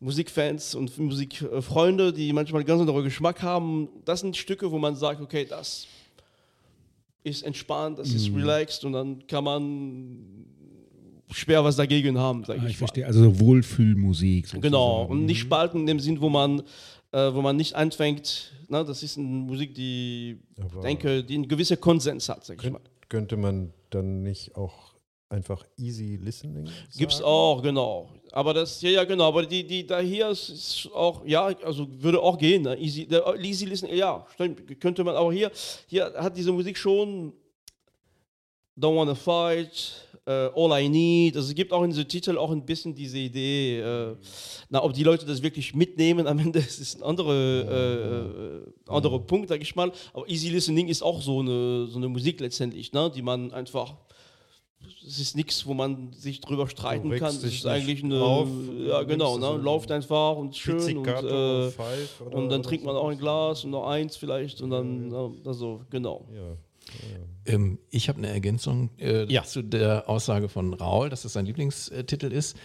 Musikfans 0.00 0.74
und 0.74 0.98
Musikfreunde, 0.98 2.12
die 2.12 2.32
manchmal 2.32 2.64
ganz 2.64 2.80
anderen 2.80 3.04
Geschmack 3.04 3.42
haben. 3.42 3.88
Das 4.04 4.20
sind 4.20 4.36
Stücke, 4.36 4.70
wo 4.70 4.78
man 4.78 4.96
sagt, 4.96 5.20
okay, 5.20 5.46
das 5.48 5.86
ist 7.22 7.42
entspannt, 7.44 7.98
das 7.98 8.10
ist 8.10 8.34
relaxed 8.34 8.84
und 8.84 8.92
dann 8.92 9.26
kann 9.26 9.44
man 9.44 10.44
schwer 11.30 11.64
was 11.64 11.76
dagegen 11.76 12.18
haben, 12.18 12.44
Ah, 12.48 12.54
ich, 12.54 12.70
ich 12.70 12.76
verstehe, 12.76 13.06
also 13.06 13.24
so 13.24 13.40
Wohlfühlmusik. 13.40 14.46
Sozusagen. 14.46 14.62
Genau, 14.62 15.04
und 15.04 15.24
nicht 15.24 15.40
spalten 15.40 15.80
in 15.80 15.86
dem 15.86 16.00
Sinn, 16.00 16.20
wo 16.20 16.28
man, 16.28 16.62
äh, 17.14 17.32
wo 17.34 17.40
man 17.42 17.56
nicht 17.56 17.74
anfängt, 17.76 18.50
ne, 18.68 18.84
das 18.84 19.02
ist 19.04 19.16
eine 19.16 19.26
Musik, 19.26 19.74
die, 19.74 20.40
Aber- 20.60 20.80
denke, 20.82 21.22
die 21.22 21.34
einen 21.34 21.46
gewissen 21.48 21.80
Konsens 21.80 22.28
hat, 22.28 22.44
sag 22.44 22.56
ich 22.56 22.62
Könnt, 22.62 22.72
mal. 22.74 22.80
könnte 23.08 23.36
man 23.36 23.72
dann 23.90 24.22
nicht 24.22 24.56
auch 24.56 24.94
einfach 25.28 25.64
easy 25.76 26.16
listening 26.20 26.66
sagen? 26.66 26.76
Gibt's 26.98 27.22
auch, 27.22 27.62
genau. 27.62 28.10
Aber 28.32 28.52
das, 28.52 28.82
ja, 28.82 28.90
ja, 28.90 29.04
genau, 29.04 29.28
aber 29.28 29.46
die, 29.46 29.64
die 29.64 29.86
da 29.86 30.00
hier 30.00 30.28
ist, 30.30 30.48
ist 30.48 30.88
auch, 30.92 31.24
ja, 31.24 31.44
also 31.62 31.86
würde 32.02 32.20
auch 32.20 32.36
gehen, 32.36 32.62
ne? 32.62 32.76
Easy, 32.78 33.06
der, 33.06 33.22
easy 33.40 33.64
listen, 33.64 33.94
ja, 33.94 34.26
stimmt, 34.34 34.80
könnte 34.80 35.04
man, 35.04 35.14
aber 35.14 35.32
hier, 35.32 35.52
hier 35.86 36.12
hat 36.16 36.36
diese 36.36 36.50
Musik 36.50 36.76
schon 36.76 37.32
Don't 38.76 38.96
Wanna 38.96 39.14
Fight, 39.14 40.08
äh, 40.26 40.48
All 40.54 40.82
I 40.82 40.88
Need, 40.88 41.36
also 41.36 41.48
es 41.48 41.54
gibt 41.54 41.72
auch 41.72 41.82
in 41.82 41.90
diesem 41.90 42.08
Titel 42.08 42.38
auch 42.38 42.50
ein 42.50 42.64
bisschen 42.64 42.94
diese 42.94 43.18
Idee, 43.18 43.80
äh, 43.80 44.16
na, 44.70 44.82
ob 44.82 44.92
die 44.92 45.04
Leute 45.04 45.26
das 45.26 45.42
wirklich 45.42 45.74
mitnehmen, 45.74 46.26
am 46.26 46.38
Ende 46.38 46.58
ist 46.60 46.80
es 46.80 46.96
ein 46.96 47.02
andere, 47.02 48.64
äh, 48.66 48.90
äh, 48.90 48.92
anderer 48.94 49.20
Punkt, 49.20 49.48
sag 49.48 49.60
ich 49.60 49.74
mal, 49.76 49.92
aber 50.12 50.28
Easy 50.28 50.48
Listening 50.48 50.88
ist 50.88 51.02
auch 51.02 51.20
so 51.20 51.40
eine, 51.40 51.86
so 51.86 51.98
eine 51.98 52.08
Musik 52.08 52.40
letztendlich, 52.40 52.92
ne, 52.92 53.10
die 53.14 53.22
man 53.22 53.52
einfach 53.52 53.94
es 55.06 55.18
ist 55.18 55.36
nichts, 55.36 55.66
wo 55.66 55.74
man 55.74 56.12
sich 56.12 56.40
drüber 56.40 56.68
streiten 56.68 57.10
kann. 57.10 57.34
Es 57.34 57.44
ist 57.44 57.66
eigentlich 57.66 58.02
eine. 58.04 58.22
auf, 58.22 58.48
ja, 58.86 59.02
genau, 59.02 59.38
ne? 59.38 59.56
Läuft 59.56 59.90
einfach 59.90 60.36
und 60.36 60.56
schön. 60.56 60.98
Und, 60.98 61.06
äh, 61.06 61.70
und 62.30 62.48
dann 62.48 62.62
trinkt 62.62 62.84
man 62.84 62.96
auch 62.96 63.08
ein 63.08 63.18
Glas 63.18 63.64
und 63.64 63.70
noch 63.70 63.86
eins 63.86 64.16
vielleicht 64.16 64.60
und 64.60 64.70
dann, 64.70 65.12
also, 65.44 65.80
genau. 65.90 66.26
Ja. 66.34 66.56
Ähm, 67.46 67.78
ich 67.90 68.08
habe 68.08 68.18
eine 68.18 68.28
Ergänzung 68.28 68.90
äh, 68.98 69.24
Ja. 69.32 69.44
zu 69.44 69.62
der 69.62 70.08
Aussage 70.08 70.48
von 70.48 70.74
Raul, 70.74 71.10
dass 71.10 71.24
es 71.24 71.32
sein 71.34 71.46
Lieblingstitel 71.46 72.32
ist. 72.32 72.56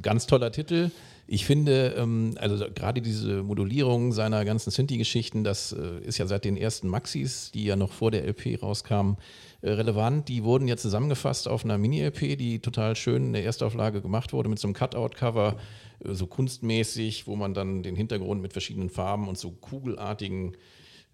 Ganz 0.00 0.26
toller 0.26 0.52
Titel. 0.52 0.90
Ich 1.26 1.44
finde, 1.46 1.94
ähm, 1.96 2.34
also 2.40 2.64
gerade 2.74 3.00
diese 3.02 3.42
Modulierung 3.42 4.12
seiner 4.12 4.44
ganzen 4.44 4.70
Synthi-Geschichten, 4.70 5.44
das 5.44 5.72
äh, 5.72 6.00
ist 6.04 6.18
ja 6.18 6.26
seit 6.26 6.44
den 6.44 6.56
ersten 6.56 6.88
Maxis, 6.88 7.50
die 7.52 7.64
ja 7.64 7.76
noch 7.76 7.92
vor 7.92 8.10
der 8.10 8.24
LP 8.24 8.60
rauskamen, 8.60 9.16
äh, 9.62 9.70
relevant. 9.70 10.28
Die 10.28 10.42
wurden 10.42 10.66
ja 10.66 10.76
zusammengefasst 10.76 11.46
auf 11.46 11.64
einer 11.64 11.78
Mini-LP, 11.78 12.36
die 12.36 12.58
total 12.60 12.96
schön 12.96 13.26
in 13.26 13.32
der 13.32 13.44
Erstauflage 13.44 14.00
gemacht 14.00 14.32
wurde 14.32 14.48
mit 14.48 14.58
so 14.58 14.66
einem 14.66 14.74
Cutout-Cover, 14.74 15.56
äh, 16.04 16.14
so 16.14 16.26
kunstmäßig, 16.26 17.26
wo 17.28 17.36
man 17.36 17.54
dann 17.54 17.82
den 17.84 17.94
Hintergrund 17.94 18.42
mit 18.42 18.52
verschiedenen 18.52 18.90
Farben 18.90 19.28
und 19.28 19.38
so 19.38 19.50
kugelartigen 19.52 20.56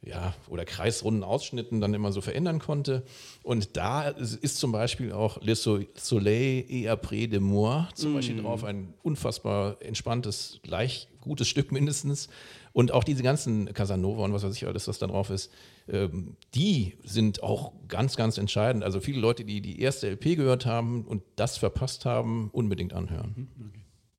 ja, 0.02 0.34
oder 0.48 0.64
kreisrunden 0.64 1.24
Ausschnitten 1.24 1.80
dann 1.80 1.92
immer 1.94 2.12
so 2.12 2.20
verändern 2.20 2.58
konnte. 2.60 3.02
Und 3.42 3.76
da 3.76 4.08
ist 4.08 4.56
zum 4.58 4.70
Beispiel 4.72 5.12
auch 5.12 5.40
Le 5.42 5.54
So- 5.56 5.80
Soleil 5.94 6.64
et 6.68 6.88
après 6.88 7.26
de 7.28 7.40
moi 7.40 7.88
zum 7.94 8.14
Beispiel 8.14 8.40
drauf, 8.40 8.62
ein 8.64 8.94
unfassbar 9.02 9.76
entspanntes, 9.82 10.60
gleich 10.62 11.08
gutes 11.20 11.48
Stück 11.48 11.72
mindestens. 11.72 12.28
Und 12.72 12.92
auch 12.92 13.04
diese 13.04 13.22
ganzen 13.22 13.72
Casanova 13.72 14.24
und 14.24 14.32
was 14.34 14.42
weiß 14.44 14.54
ich 14.54 14.66
alles, 14.66 14.86
was 14.86 14.98
da 14.98 15.06
drauf 15.06 15.30
ist, 15.30 15.50
ähm, 15.88 16.36
die 16.54 16.92
sind 17.04 17.42
auch 17.42 17.72
ganz, 17.88 18.16
ganz 18.16 18.36
entscheidend. 18.38 18.84
Also 18.84 19.00
viele 19.00 19.18
Leute, 19.18 19.44
die 19.46 19.60
die 19.62 19.80
erste 19.80 20.08
LP 20.10 20.36
gehört 20.36 20.66
haben 20.66 21.04
und 21.06 21.22
das 21.36 21.56
verpasst 21.56 22.04
haben, 22.04 22.50
unbedingt 22.52 22.92
anhören. 22.92 23.48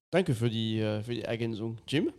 Danke 0.09 0.33
für 0.33 0.49
die, 0.49 0.79
äh, 0.79 1.03
für 1.03 1.13
die 1.13 1.21
Ergänzung, 1.21 1.77
Jim. 1.87 2.11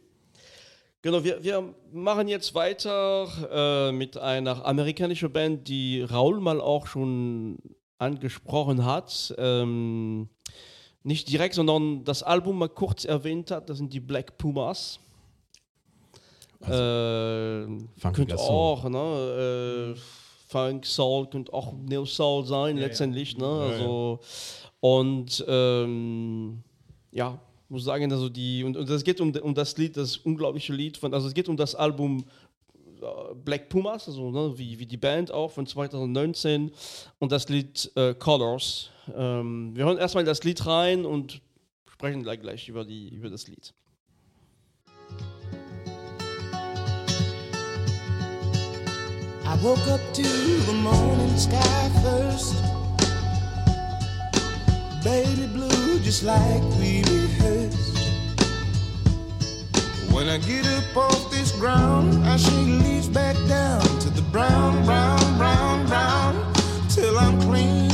Genau, 1.00 1.23
wir, 1.23 1.43
wir 1.45 1.75
machen 1.93 2.26
jetzt 2.26 2.55
weiter 2.55 3.28
äh, 3.52 3.93
mit 3.93 4.17
einer 4.17 4.67
amerikanischen 4.67 5.33
Band, 5.33 5.69
die 5.69 6.02
Raul 6.02 6.40
mal 6.40 6.61
auch 6.61 6.88
schon 6.88 7.59
angesprochen 7.99 8.85
hat. 8.85 9.35
Ähm, 9.38 10.28
nicht 11.05 11.31
direkt, 11.31 11.55
sondern 11.55 12.05
das 12.05 12.23
Album 12.23 12.59
mal 12.59 12.69
kurz 12.69 13.05
erwähnt 13.05 13.50
hat. 13.52 13.71
Das 13.71 13.78
sind 13.78 13.93
die 13.93 14.00
Black 14.00 14.37
Pumas. 14.38 14.99
äh, 16.62 16.67
funkiger 16.67 18.12
könnte 18.12 18.37
Soul. 18.37 18.49
auch, 18.49 18.88
ne? 18.88 19.95
Äh, 19.95 20.00
Funk, 20.49 20.85
Soul, 20.85 21.28
könnte 21.28 21.52
auch 21.52 21.75
Neo 21.75 22.07
Soul 22.07 22.45
sein, 22.45 22.76
letztendlich, 22.78 23.37
ne? 23.37 23.47
Also, 23.47 24.21
und 24.81 25.45
ähm, 25.47 26.64
ja, 27.12 27.38
muss 27.69 27.85
sagen, 27.85 28.11
also 28.13 28.29
die, 28.29 28.65
und, 28.65 28.77
und 28.77 28.89
es 28.89 29.05
geht 29.05 29.21
um, 29.21 29.35
um 29.35 29.55
das 29.55 29.77
Lied, 29.77 29.97
das 29.97 30.17
unglaubliche 30.17 30.73
Lied 30.73 30.97
von, 30.97 31.13
also 31.13 31.29
es 31.29 31.35
geht 31.35 31.49
um 31.49 31.57
das 31.57 31.75
Album 31.75 32.25
äh, 33.01 33.35
Black 33.45 33.69
Pumas, 33.69 34.09
also 34.09 34.31
ne, 34.31 34.59
wie, 34.59 34.79
wie 34.79 34.87
die 34.87 34.97
Band 34.97 35.31
auch 35.31 35.51
von 35.51 35.67
2019 35.67 36.71
und 37.19 37.33
das 37.33 37.49
Lied 37.49 37.91
äh, 37.95 38.15
Colors. 38.15 38.91
Ähm, 39.15 39.75
wir 39.75 39.85
hören 39.85 39.99
erstmal 39.99 40.25
das 40.25 40.45
Lied 40.45 40.65
rein 40.67 41.05
und 41.05 41.41
sprechen 41.91 42.23
gleich, 42.23 42.41
gleich 42.41 42.69
über, 42.69 42.85
die, 42.85 43.09
über 43.11 43.29
das 43.29 43.47
Lied. 43.49 43.75
I 49.45 49.57
woke 49.63 49.81
up 49.89 50.01
to 50.13 50.23
the 50.23 50.75
morning 50.83 51.37
sky 51.37 51.91
first. 52.03 52.55
Baby 55.03 55.47
blue, 55.47 55.99
just 56.01 56.23
like 56.23 56.63
we 56.79 57.03
When 60.19 60.29
I 60.29 60.39
get 60.39 60.67
up 60.67 60.97
off 60.97 61.31
this 61.31 61.53
ground, 61.53 62.27
I 62.27 62.37
shake 62.39 62.67
leaves 62.67 63.09
back 63.09 63.37
down 63.47 63.83
to 64.01 64.11
the 64.11 64.23
brown, 64.33 64.85
brown, 64.85 65.39
brown, 65.39 65.87
brown, 65.87 66.53
till 66.89 67.17
I'm 67.17 67.41
clean. 67.43 67.88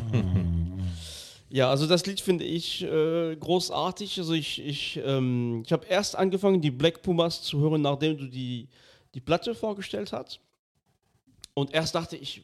ja, 1.50 1.70
also 1.70 1.86
das 1.86 2.06
Lied 2.06 2.20
finde 2.20 2.44
ich 2.44 2.82
äh, 2.82 3.36
großartig. 3.36 4.18
Also 4.18 4.32
ich, 4.32 4.64
ich, 4.64 5.00
ähm, 5.04 5.62
ich 5.64 5.72
habe 5.72 5.86
erst 5.86 6.16
angefangen, 6.16 6.60
die 6.60 6.70
Black 6.70 7.02
Pumas 7.02 7.42
zu 7.42 7.60
hören, 7.60 7.82
nachdem 7.82 8.16
du 8.16 8.26
die, 8.26 8.68
die 9.14 9.20
Platte 9.20 9.54
vorgestellt 9.54 10.12
hast. 10.12 10.40
Und 11.54 11.74
erst 11.74 11.94
dachte 11.94 12.16
ich, 12.16 12.42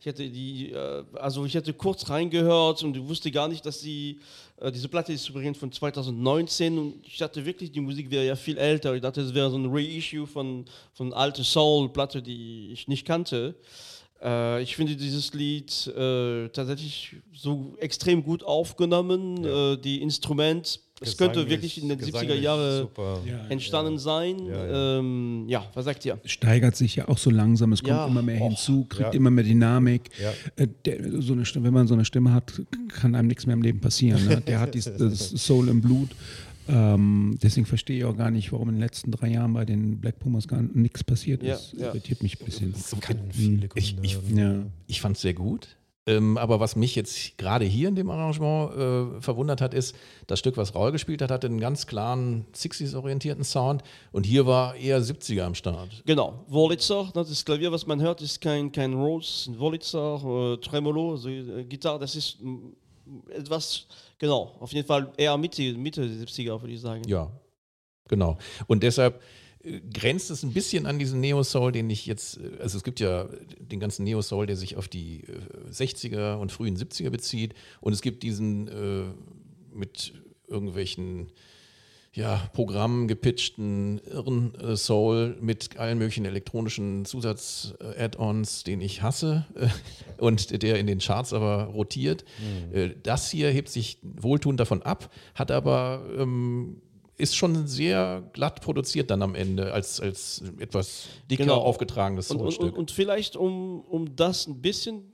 ich 0.00 0.06
hätte 0.06 0.28
die, 0.28 0.72
äh, 0.72 1.04
also 1.14 1.44
ich 1.44 1.54
hätte 1.54 1.72
kurz 1.72 2.08
reingehört 2.08 2.82
und 2.82 3.08
wusste 3.08 3.30
gar 3.30 3.48
nicht, 3.48 3.64
dass 3.64 3.80
die, 3.80 4.20
äh, 4.56 4.72
diese 4.72 4.88
Platte 4.88 5.12
ist 5.12 5.28
übrigens 5.28 5.58
von 5.58 5.70
2019 5.70 6.78
und 6.78 7.06
ich 7.06 7.18
dachte 7.18 7.44
wirklich, 7.44 7.70
die 7.70 7.80
Musik 7.80 8.10
wäre 8.10 8.26
ja 8.26 8.34
viel 8.34 8.58
älter. 8.58 8.94
Ich 8.94 9.02
dachte, 9.02 9.20
es 9.20 9.34
wäre 9.34 9.50
so 9.50 9.58
ein 9.58 9.66
Reissue 9.70 10.26
von, 10.26 10.64
von 10.92 11.12
alte 11.12 11.44
Soul-Platte, 11.44 12.22
die 12.22 12.70
ich 12.72 12.88
nicht 12.88 13.06
kannte. 13.06 13.54
Äh, 14.22 14.62
ich 14.62 14.74
finde 14.76 14.96
dieses 14.96 15.32
Lied 15.34 15.86
äh, 15.96 16.48
tatsächlich 16.48 17.16
so 17.32 17.74
extrem 17.80 18.22
gut 18.22 18.42
aufgenommen. 18.42 19.44
Äh, 19.44 19.76
die 19.78 20.02
Instrument, 20.02 20.80
es 21.00 21.16
könnte 21.16 21.48
wirklich 21.48 21.80
in 21.80 21.88
den 21.88 21.98
70er 22.00 22.06
gesanglich 22.06 22.42
Jahren 22.42 22.88
entstanden 23.48 23.98
sein. 23.98 24.44
Ja, 24.46 24.52
Ja, 24.54 24.66
ja. 24.66 24.98
Ähm, 24.98 25.44
ja, 25.46 25.64
was 25.74 25.84
sagt 25.84 26.04
ihr? 26.04 26.18
steigert 26.24 26.74
sich 26.74 26.96
ja 26.96 27.06
auch 27.08 27.18
so 27.18 27.30
langsam, 27.30 27.72
es 27.72 27.80
kommt 27.80 27.90
Ja. 27.92 28.06
immer 28.08 28.22
mehr 28.22 28.40
Och, 28.40 28.48
hinzu, 28.48 28.84
kriegt 28.88 29.12
ja. 29.12 29.16
immer 29.16 29.30
mehr 29.30 29.44
Dynamik. 29.44 30.10
Ja. 30.20 30.32
Äh, 30.56 30.66
der, 30.84 31.22
so 31.22 31.34
eine 31.34 31.44
Stimme, 31.44 31.66
wenn 31.66 31.74
man 31.74 31.86
so 31.86 31.94
eine 31.94 32.04
Stimme 32.04 32.32
hat, 32.32 32.52
kann 32.88 33.14
einem 33.14 33.28
nichts 33.28 33.46
mehr 33.46 33.54
im 33.54 33.62
Leben 33.62 33.80
passieren. 33.80 34.26
Ne? 34.26 34.40
Der 34.40 34.58
hat 34.58 34.74
dies, 34.74 34.84
das 34.98 35.28
Soul 35.30 35.68
im 35.68 35.80
Blut. 35.80 36.10
Ähm, 36.68 37.38
deswegen 37.42 37.66
verstehe 37.66 37.98
ich 37.98 38.04
auch 38.04 38.16
gar 38.16 38.30
nicht, 38.30 38.52
warum 38.52 38.68
in 38.68 38.74
den 38.76 38.80
letzten 38.82 39.10
drei 39.10 39.28
Jahren 39.28 39.52
bei 39.54 39.64
den 39.64 40.00
Black 40.00 40.18
Pumas 40.18 40.46
gar 40.46 40.60
nichts 40.62 41.02
passiert 41.02 41.42
Ja, 41.42 41.54
ist. 41.54 41.72
ja. 41.78 41.86
Irritiert 41.88 42.22
mich 42.22 42.40
ein 42.40 42.44
bisschen. 42.44 42.74
Kann 43.00 43.18
viele 43.32 43.68
Ich- 43.74 43.94
Gründe 43.96 44.06
ich- 44.06 44.16
haben. 44.16 44.36
Ja. 44.38 44.54
Ich 44.86 45.00
fand 45.00 45.16
es 45.16 45.22
sehr 45.22 45.34
gut. 45.34 45.68
Ähm, 46.06 46.38
aber 46.38 46.58
was 46.58 46.74
mich 46.74 46.94
jetzt 46.94 47.36
gerade 47.36 47.66
hier 47.66 47.88
in 47.88 47.94
dem 47.94 48.08
Arrangement 48.08 48.72
äh, 49.18 49.20
verwundert 49.20 49.60
hat, 49.60 49.74
ist, 49.74 49.94
das 50.26 50.38
Stück, 50.38 50.56
was 50.56 50.74
Raul 50.74 50.90
gespielt 50.90 51.20
hat, 51.20 51.30
hatte 51.30 51.46
einen 51.48 51.60
ganz 51.60 51.86
klaren 51.86 52.46
60s-orientierten 52.54 53.44
Sound 53.44 53.82
und 54.10 54.24
hier 54.24 54.46
war 54.46 54.74
eher 54.74 55.02
70er 55.02 55.42
am 55.42 55.54
Start. 55.54 56.02
Genau, 56.06 56.46
Wurlitzer, 56.48 57.10
das 57.12 57.28
ist 57.30 57.44
Klavier, 57.44 57.72
was 57.72 57.86
man 57.86 58.00
hört, 58.00 58.22
ist 58.22 58.40
kein, 58.40 58.72
kein 58.72 58.94
Rose, 58.94 59.50
ein 59.50 59.58
Wurlitzer, 59.58 60.54
äh, 60.54 60.56
Tremolo, 60.66 61.10
also, 61.12 61.28
äh, 61.28 61.64
Gitarre, 61.64 61.98
das 61.98 62.16
ist 62.16 62.38
mm, 62.42 62.56
etwas, 63.36 63.86
genau, 64.18 64.56
auf 64.60 64.72
jeden 64.72 64.86
Fall 64.86 65.12
eher 65.16 65.36
Mitte, 65.36 65.62
Mitte 65.74 66.08
der 66.08 66.26
70er, 66.26 66.60
würde 66.60 66.74
ich 66.74 66.80
sagen. 66.80 67.02
Ja, 67.06 67.30
genau. 68.08 68.38
Und 68.66 68.82
deshalb 68.82 69.20
äh, 69.62 69.80
grenzt 69.92 70.30
es 70.30 70.42
ein 70.42 70.52
bisschen 70.52 70.86
an 70.86 70.98
diesen 70.98 71.20
Neo-Soul, 71.20 71.72
den 71.72 71.90
ich 71.90 72.06
jetzt, 72.06 72.38
äh, 72.38 72.60
also 72.60 72.78
es 72.78 72.84
gibt 72.84 73.00
ja 73.00 73.28
den 73.58 73.80
ganzen 73.80 74.04
Neo-Soul, 74.04 74.46
der 74.46 74.56
sich 74.56 74.76
auf 74.76 74.88
die 74.88 75.24
äh, 75.24 75.70
60er 75.70 76.36
und 76.36 76.52
frühen 76.52 76.76
70er 76.76 77.10
bezieht 77.10 77.54
und 77.80 77.92
es 77.92 78.02
gibt 78.02 78.22
diesen 78.22 78.68
äh, 78.68 79.04
mit 79.74 80.14
irgendwelchen 80.46 81.30
ja, 82.18 82.50
Programmen 82.52 83.06
gepitchten 83.06 84.00
irren 84.10 84.52
äh, 84.56 84.76
Soul 84.76 85.36
mit 85.40 85.78
allen 85.78 85.98
möglichen 85.98 86.24
elektronischen 86.24 87.04
Zusatz-Add-ons, 87.04 88.64
den 88.64 88.80
ich 88.80 89.02
hasse 89.02 89.46
äh, 89.54 89.68
und 90.20 90.62
der 90.62 90.80
in 90.80 90.88
den 90.88 90.98
Charts 90.98 91.32
aber 91.32 91.66
rotiert. 91.66 92.24
Äh, 92.72 92.90
das 93.04 93.30
hier 93.30 93.50
hebt 93.50 93.68
sich 93.68 93.98
wohltuend 94.02 94.58
davon 94.58 94.82
ab, 94.82 95.12
hat 95.36 95.52
aber 95.52 96.02
ähm, 96.18 96.82
ist 97.16 97.36
schon 97.36 97.68
sehr 97.68 98.28
glatt 98.32 98.62
produziert 98.62 99.10
dann 99.10 99.22
am 99.22 99.36
Ende 99.36 99.72
als, 99.72 100.00
als 100.00 100.42
etwas 100.58 101.08
dicker 101.30 101.44
Genau. 101.44 101.58
aufgetragenes 101.58 102.30
Und, 102.32 102.40
und, 102.40 102.58
und, 102.58 102.76
und 102.76 102.90
vielleicht, 102.90 103.36
um, 103.36 103.80
um 103.82 104.16
das 104.16 104.48
ein 104.48 104.60
bisschen, 104.60 105.12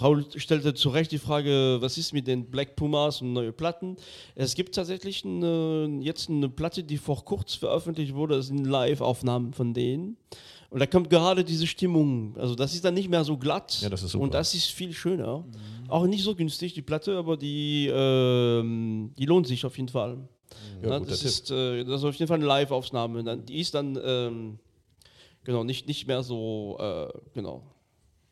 Raul 0.00 0.24
stellte 0.36 0.74
zu 0.74 0.88
Recht 0.88 1.12
die 1.12 1.18
Frage, 1.18 1.78
was 1.80 1.98
ist 1.98 2.12
mit 2.12 2.26
den 2.26 2.46
Black 2.50 2.76
Pumas 2.76 3.22
und 3.22 3.32
neue 3.32 3.52
Platten? 3.52 3.96
Es 4.34 4.54
gibt 4.54 4.74
tatsächlich 4.74 5.24
eine, 5.24 5.98
jetzt 6.00 6.28
eine 6.28 6.48
Platte, 6.48 6.82
die 6.82 6.98
vor 6.98 7.24
kurz 7.24 7.54
veröffentlicht 7.54 8.14
wurde, 8.14 8.36
das 8.36 8.48
sind 8.48 8.64
Live-Aufnahmen 8.64 9.52
von 9.52 9.74
denen. 9.74 10.16
Und 10.70 10.80
da 10.80 10.86
kommt 10.86 11.08
gerade 11.08 11.44
diese 11.44 11.66
Stimmung. 11.66 12.36
Also 12.36 12.54
das 12.54 12.74
ist 12.74 12.84
dann 12.84 12.94
nicht 12.94 13.08
mehr 13.08 13.24
so 13.24 13.38
glatt. 13.38 13.80
Ja, 13.80 13.88
das 13.88 14.02
ist 14.02 14.10
super. 14.10 14.24
Und 14.24 14.34
das 14.34 14.54
ist 14.54 14.66
viel 14.66 14.92
schöner. 14.92 15.44
Auch 15.88 16.06
nicht 16.06 16.22
so 16.22 16.34
günstig, 16.34 16.74
die 16.74 16.82
Platte, 16.82 17.16
aber 17.16 17.36
die, 17.38 17.90
ähm, 17.90 19.12
die 19.16 19.24
lohnt 19.24 19.46
sich 19.46 19.64
auf 19.64 19.76
jeden 19.78 19.88
Fall. 19.88 20.18
Ja, 20.82 20.90
Ja, 20.90 20.98
guter 20.98 21.10
das, 21.10 21.22
ist, 21.22 21.50
äh, 21.50 21.84
das 21.84 22.00
ist 22.00 22.04
auf 22.04 22.14
jeden 22.16 22.28
Fall 22.28 22.36
eine 22.38 22.46
Live-Aufnahme. 22.46 23.38
Die 23.38 23.60
ist 23.60 23.74
dann 23.74 23.98
ähm, 24.02 24.58
genau 25.44 25.64
nicht, 25.64 25.88
nicht 25.88 26.06
mehr 26.06 26.22
so 26.22 26.76
äh, 26.78 27.08
genau 27.32 27.62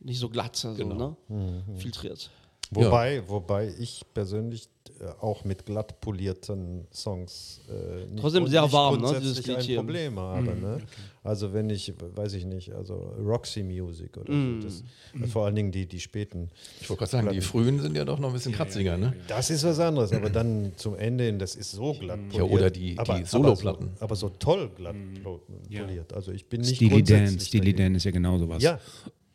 nicht 0.06 0.18
so 0.18 0.28
glatt, 0.28 0.64
also, 0.64 0.74
Genau. 0.76 1.16
ne? 1.28 1.62
filtriert. 1.76 2.30
Wobei, 2.72 3.22
wobei 3.28 3.72
ich 3.78 4.02
persönlich 4.12 4.68
äh, 5.00 5.04
auch 5.20 5.44
mit 5.44 5.66
glatt 5.66 6.00
polierten 6.00 6.86
Songs 6.92 7.60
äh, 7.68 8.06
nicht, 8.06 8.20
Trotzdem 8.20 8.46
sehr 8.48 8.62
nicht 8.62 8.72
warm, 8.72 9.00
ne, 9.00 9.20
dieses 9.20 9.46
Lied 9.46 9.56
ein 9.58 9.62
hier. 9.62 9.76
Problem 9.76 10.18
habe. 10.18 10.46
Ne? 10.56 10.78
Also 11.22 11.52
wenn 11.52 11.70
ich, 11.70 11.92
weiß 12.16 12.32
ich 12.34 12.44
nicht, 12.44 12.72
also 12.72 12.94
Roxy 13.24 13.62
Music 13.62 14.16
oder 14.16 14.32
Mm. 14.32 14.60
so, 14.62 14.66
das, 14.66 14.82
äh, 15.22 15.26
vor 15.28 15.44
allen 15.44 15.54
Dingen 15.54 15.70
die, 15.70 15.86
die 15.86 16.00
späten. 16.00 16.50
ich 16.80 16.88
wollte 16.90 17.00
gerade 17.00 17.10
sagen, 17.10 17.30
die 17.32 17.40
frühen 17.40 17.80
sind 17.80 17.96
ja 17.96 18.04
doch 18.04 18.18
noch 18.18 18.28
ein 18.28 18.34
bisschen 18.34 18.52
kratziger, 18.52 18.96
ne? 18.96 19.12
Das 19.28 19.50
ist 19.50 19.62
was 19.62 19.78
anderes, 19.78 20.12
aber 20.12 20.30
dann 20.30 20.72
zum 20.76 20.96
Ende 20.96 21.24
hin, 21.24 21.38
das 21.38 21.54
ist 21.54 21.70
so 21.72 21.92
glatt 21.94 22.18
Ja, 22.32 22.40
poliert. 22.40 22.50
oder 22.52 22.70
die- 22.70 22.94
die 22.94 22.98
aber, 22.98 23.24
Soloplatten. 23.26 23.90
Aber 24.00 24.16
so, 24.16 24.26
aber 24.26 24.32
so 24.34 24.38
toll 24.40 24.70
glatt 24.76 24.96
pol- 25.22 25.40
poliert. 25.68 26.12
Also 26.14 26.32
ich 26.32 26.46
bin 26.48 26.62
nicht 26.62 26.76
Steely 26.76 27.02
Dan, 27.04 27.38
Steely. 27.38 27.74
Dan 27.74 27.94
ist 27.94 28.04
ja 28.04 28.10
genauso 28.10 28.48
was. 28.48 28.60
Ja, 28.62 28.80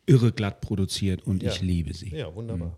Irre 0.06 0.32
glatt 0.32 0.60
produziert 0.60 1.26
und 1.26 1.42
Ja. 1.42 1.50
ich 1.52 1.60
liebe 1.60 1.94
sie. 1.94 2.10
ja, 2.14 2.34
wunderbar. 2.34 2.76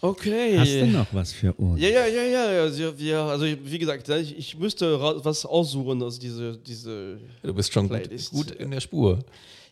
Okay. 0.00 0.56
Hast 0.58 0.72
du 0.72 0.86
noch 0.86 1.12
was 1.12 1.32
für 1.32 1.52
uns? 1.54 1.80
Ja, 1.80 1.88
ja, 1.88 2.06
ja, 2.06 2.22
ja. 2.22 2.52
ja. 2.52 2.62
Also, 2.62 2.96
wir, 2.98 3.18
also 3.18 3.46
wie 3.46 3.78
gesagt, 3.78 4.08
ich, 4.08 4.38
ich 4.38 4.56
müsste 4.56 5.00
was 5.00 5.44
aussuchen 5.44 6.00
aus 6.02 6.18
diese, 6.18 6.56
diese. 6.56 7.18
Du 7.42 7.52
bist 7.52 7.72
schon 7.72 7.88
gut, 7.88 8.02
Playlist. 8.04 8.30
gut 8.32 8.50
in 8.52 8.70
der 8.70 8.80
Spur. 8.80 9.18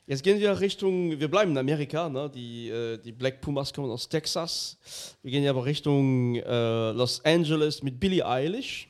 Jetzt 0.08 0.22
gehen 0.22 0.38
wir 0.38 0.58
Richtung, 0.60 1.18
wir 1.18 1.28
bleiben 1.28 1.50
in 1.52 1.58
Amerika, 1.58 2.08
ne? 2.08 2.30
die, 2.32 2.68
äh, 2.68 2.96
die 2.98 3.10
Black 3.10 3.40
Pumas 3.40 3.72
kommen 3.72 3.90
aus 3.90 4.08
Texas. 4.08 4.76
Wir 5.22 5.32
gehen 5.32 5.46
aber 5.48 5.64
Richtung 5.64 6.36
äh, 6.36 6.90
Los 6.92 7.24
Angeles 7.24 7.82
mit 7.82 7.98
Billie 7.98 8.24
Eilish. 8.24 8.88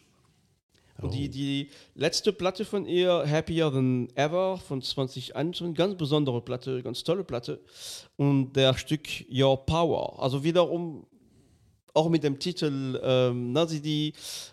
Und 1.02 1.12
die, 1.12 1.28
die 1.28 1.68
letzte 1.94 2.32
Platte 2.32 2.64
von 2.64 2.86
ihr, 2.86 3.24
Happier 3.28 3.70
Than 3.70 4.08
Ever 4.14 4.56
von 4.58 4.80
2021, 4.80 5.74
ganz 5.74 5.96
besondere 5.96 6.40
Platte, 6.40 6.82
ganz 6.82 7.04
tolle 7.04 7.24
Platte. 7.24 7.60
Und 8.16 8.54
der 8.54 8.76
Stück 8.78 9.06
Your 9.30 9.64
Power. 9.66 10.22
Also 10.22 10.42
wiederum 10.42 11.06
auch 11.92 12.08
mit 12.10 12.22
dem 12.22 12.38
Titel, 12.38 13.00
ähm, 13.02 13.52
na, 13.52 13.66
sie, 13.66 13.80
die, 13.80 14.12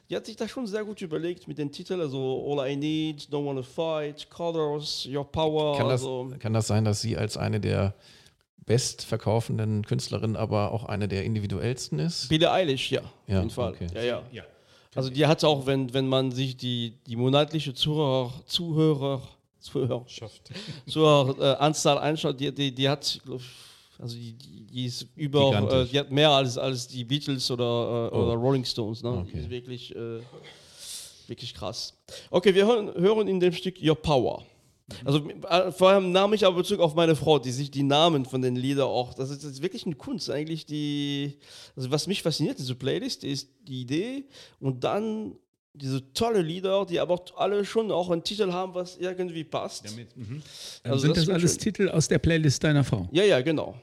die 0.09 0.15
hat 0.15 0.25
sich 0.25 0.35
da 0.37 0.47
schon 0.47 0.65
sehr 0.65 0.85
gut 0.85 1.01
überlegt 1.01 1.47
mit 1.47 1.57
dem 1.57 1.71
Titel, 1.71 1.99
also 1.99 2.45
All 2.49 2.69
I 2.69 2.75
Need, 2.75 3.27
Don't 3.29 3.45
Wanna 3.45 3.63
Fight, 3.63 4.29
Colors, 4.29 5.07
Your 5.11 5.29
Power. 5.29 5.77
Kann 5.77 5.89
das, 5.89 6.01
also, 6.01 6.31
kann 6.39 6.53
das 6.53 6.67
sein, 6.67 6.85
dass 6.85 7.01
sie 7.01 7.17
als 7.17 7.35
eine 7.35 7.59
der 7.59 7.95
bestverkaufenden 8.65 9.85
Künstlerinnen 9.85 10.37
aber 10.37 10.71
auch 10.71 10.85
eine 10.85 11.09
der 11.09 11.25
individuellsten 11.25 11.99
ist? 11.99 12.29
Billie 12.29 12.49
Eilish, 12.49 12.91
ja, 12.91 13.01
Ja, 13.27 13.37
auf 13.37 13.43
jeden 13.43 13.49
Fall. 13.49 13.73
okay. 13.73 13.87
Ja, 13.93 14.23
ja. 14.31 14.43
Also 14.95 15.09
die 15.09 15.25
hat 15.25 15.43
auch, 15.43 15.65
wenn, 15.65 15.93
wenn 15.93 16.07
man 16.07 16.31
sich 16.31 16.55
die, 16.55 16.93
die 17.07 17.15
monatliche 17.15 17.73
Zuhörer, 17.73 18.31
Zuhörer, 18.45 19.21
Zuhörer, 19.59 20.05
zur 20.87 21.35
äh, 21.39 21.55
Anzahl 21.55 21.97
anschaut, 21.97 22.39
die, 22.39 22.51
die, 22.53 22.73
die 22.73 22.87
hat, 22.89 23.19
also 23.97 24.15
die, 24.15 24.33
die 24.33 24.85
ist 24.85 25.07
über, 25.15 25.71
äh, 25.71 25.85
die 25.85 25.99
hat 25.99 26.11
mehr 26.11 26.29
als, 26.29 26.57
als 26.57 26.87
die 26.87 27.03
Beatles 27.03 27.49
oder, 27.49 28.09
äh, 28.11 28.15
Oh. 28.15 28.23
oder 28.23 28.33
Rolling 28.35 28.65
Stones. 28.65 29.01
Ne? 29.01 29.09
Okay. 29.11 29.31
Die 29.33 29.39
ist 29.39 29.49
wirklich, 29.49 29.95
äh, 29.95 30.19
wirklich 31.27 31.53
krass. 31.53 31.93
Okay, 32.29 32.53
wir 32.53 32.65
hören, 32.65 32.93
hören 32.93 33.27
in 33.27 33.39
dem 33.39 33.53
Stück 33.53 33.81
Your 33.81 33.95
Power. 33.95 34.43
Also 35.05 35.27
äh, 35.29 35.71
vorher 35.71 36.01
nahm 36.01 36.33
ich 36.33 36.45
aber 36.45 36.57
Bezug 36.57 36.79
auf 36.79 36.93
meine 36.93 37.15
Frau, 37.15 37.39
die 37.39 37.51
sich 37.51 37.71
die 37.71 37.83
Namen 37.83 38.25
von 38.25 38.41
den 38.41 38.55
Liedern 38.55 38.87
auch, 38.87 39.13
das 39.13 39.29
ist, 39.29 39.43
das 39.43 39.51
ist 39.53 39.61
wirklich 39.61 39.85
eine 39.85 39.95
Kunst 39.95 40.29
eigentlich, 40.29 40.65
die, 40.65 41.37
also 41.75 41.89
was 41.89 42.05
mich 42.07 42.21
fasziniert, 42.21 42.59
diese 42.59 42.75
Playlist, 42.75 43.23
ist 43.23 43.49
die 43.67 43.81
Idee 43.81 44.25
und 44.59 44.83
dann 44.83 45.35
diese 45.73 46.13
tolle 46.13 46.41
Lieder, 46.41 46.85
die 46.85 46.99
aber 46.99 47.23
alle 47.35 47.65
schon 47.65 47.91
auch 47.91 48.11
einen 48.11 48.23
Titel 48.23 48.51
haben, 48.51 48.75
was 48.75 48.97
irgendwie 48.97 49.43
passt. 49.43 49.85
Dann 49.85 50.41
Also 50.83 50.99
sind 50.99 51.17
das 51.17 51.25
das 51.25 51.33
alles 51.33 51.51
schön. 51.53 51.59
Titel 51.61 51.89
aus 51.89 52.07
der 52.07 52.19
Playlist 52.19 52.63
deiner 52.63 52.83
Frau? 52.83 53.07
Ja, 53.11 53.23
ja, 53.23 53.41
genau. 53.41 53.75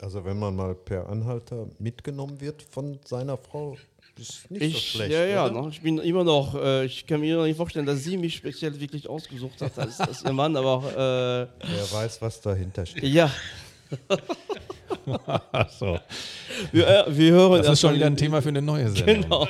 Also 0.00 0.24
wenn 0.24 0.38
man 0.38 0.54
mal 0.54 0.74
per 0.74 1.08
Anhalter 1.08 1.68
mitgenommen 1.78 2.40
wird 2.40 2.62
von 2.62 3.00
seiner 3.04 3.38
Frau, 3.38 3.76
ist 4.18 4.50
nicht 4.50 4.60
so 4.72 4.78
Ich, 4.78 4.90
schlecht. 4.92 5.12
ja, 5.12 5.24
ja, 5.24 5.50
ne? 5.50 5.68
ich 5.70 5.80
bin 5.80 5.98
immer 5.98 6.24
noch, 6.24 6.54
äh, 6.54 6.84
ich 6.86 7.06
kann 7.06 7.20
mir 7.20 7.36
noch 7.36 7.44
nicht 7.44 7.56
vorstellen, 7.56 7.86
dass 7.86 8.02
sie 8.04 8.16
mich 8.16 8.36
speziell 8.36 8.78
wirklich 8.80 9.08
ausgesucht 9.08 9.60
hat 9.60 9.78
als, 9.78 10.00
als 10.00 10.22
ihr 10.24 10.32
Mann, 10.32 10.56
aber 10.56 10.82
Wer 11.60 11.92
weiß, 11.92 12.20
was 12.22 12.40
dahinter 12.40 12.86
steht. 12.86 13.02
äh, 13.02 13.06
ja, 13.08 13.30
so. 15.78 15.98
wir, 16.72 16.88
äh, 16.88 17.04
wir 17.16 17.32
hören 17.32 17.62
Das 17.62 17.72
ist 17.74 17.80
schon 17.80 17.94
wieder 17.94 18.06
ein 18.06 18.16
Thema 18.16 18.42
für 18.42 18.48
eine 18.48 18.62
neue 18.62 18.88
Sendung. 18.90 19.22
Genau. 19.22 19.48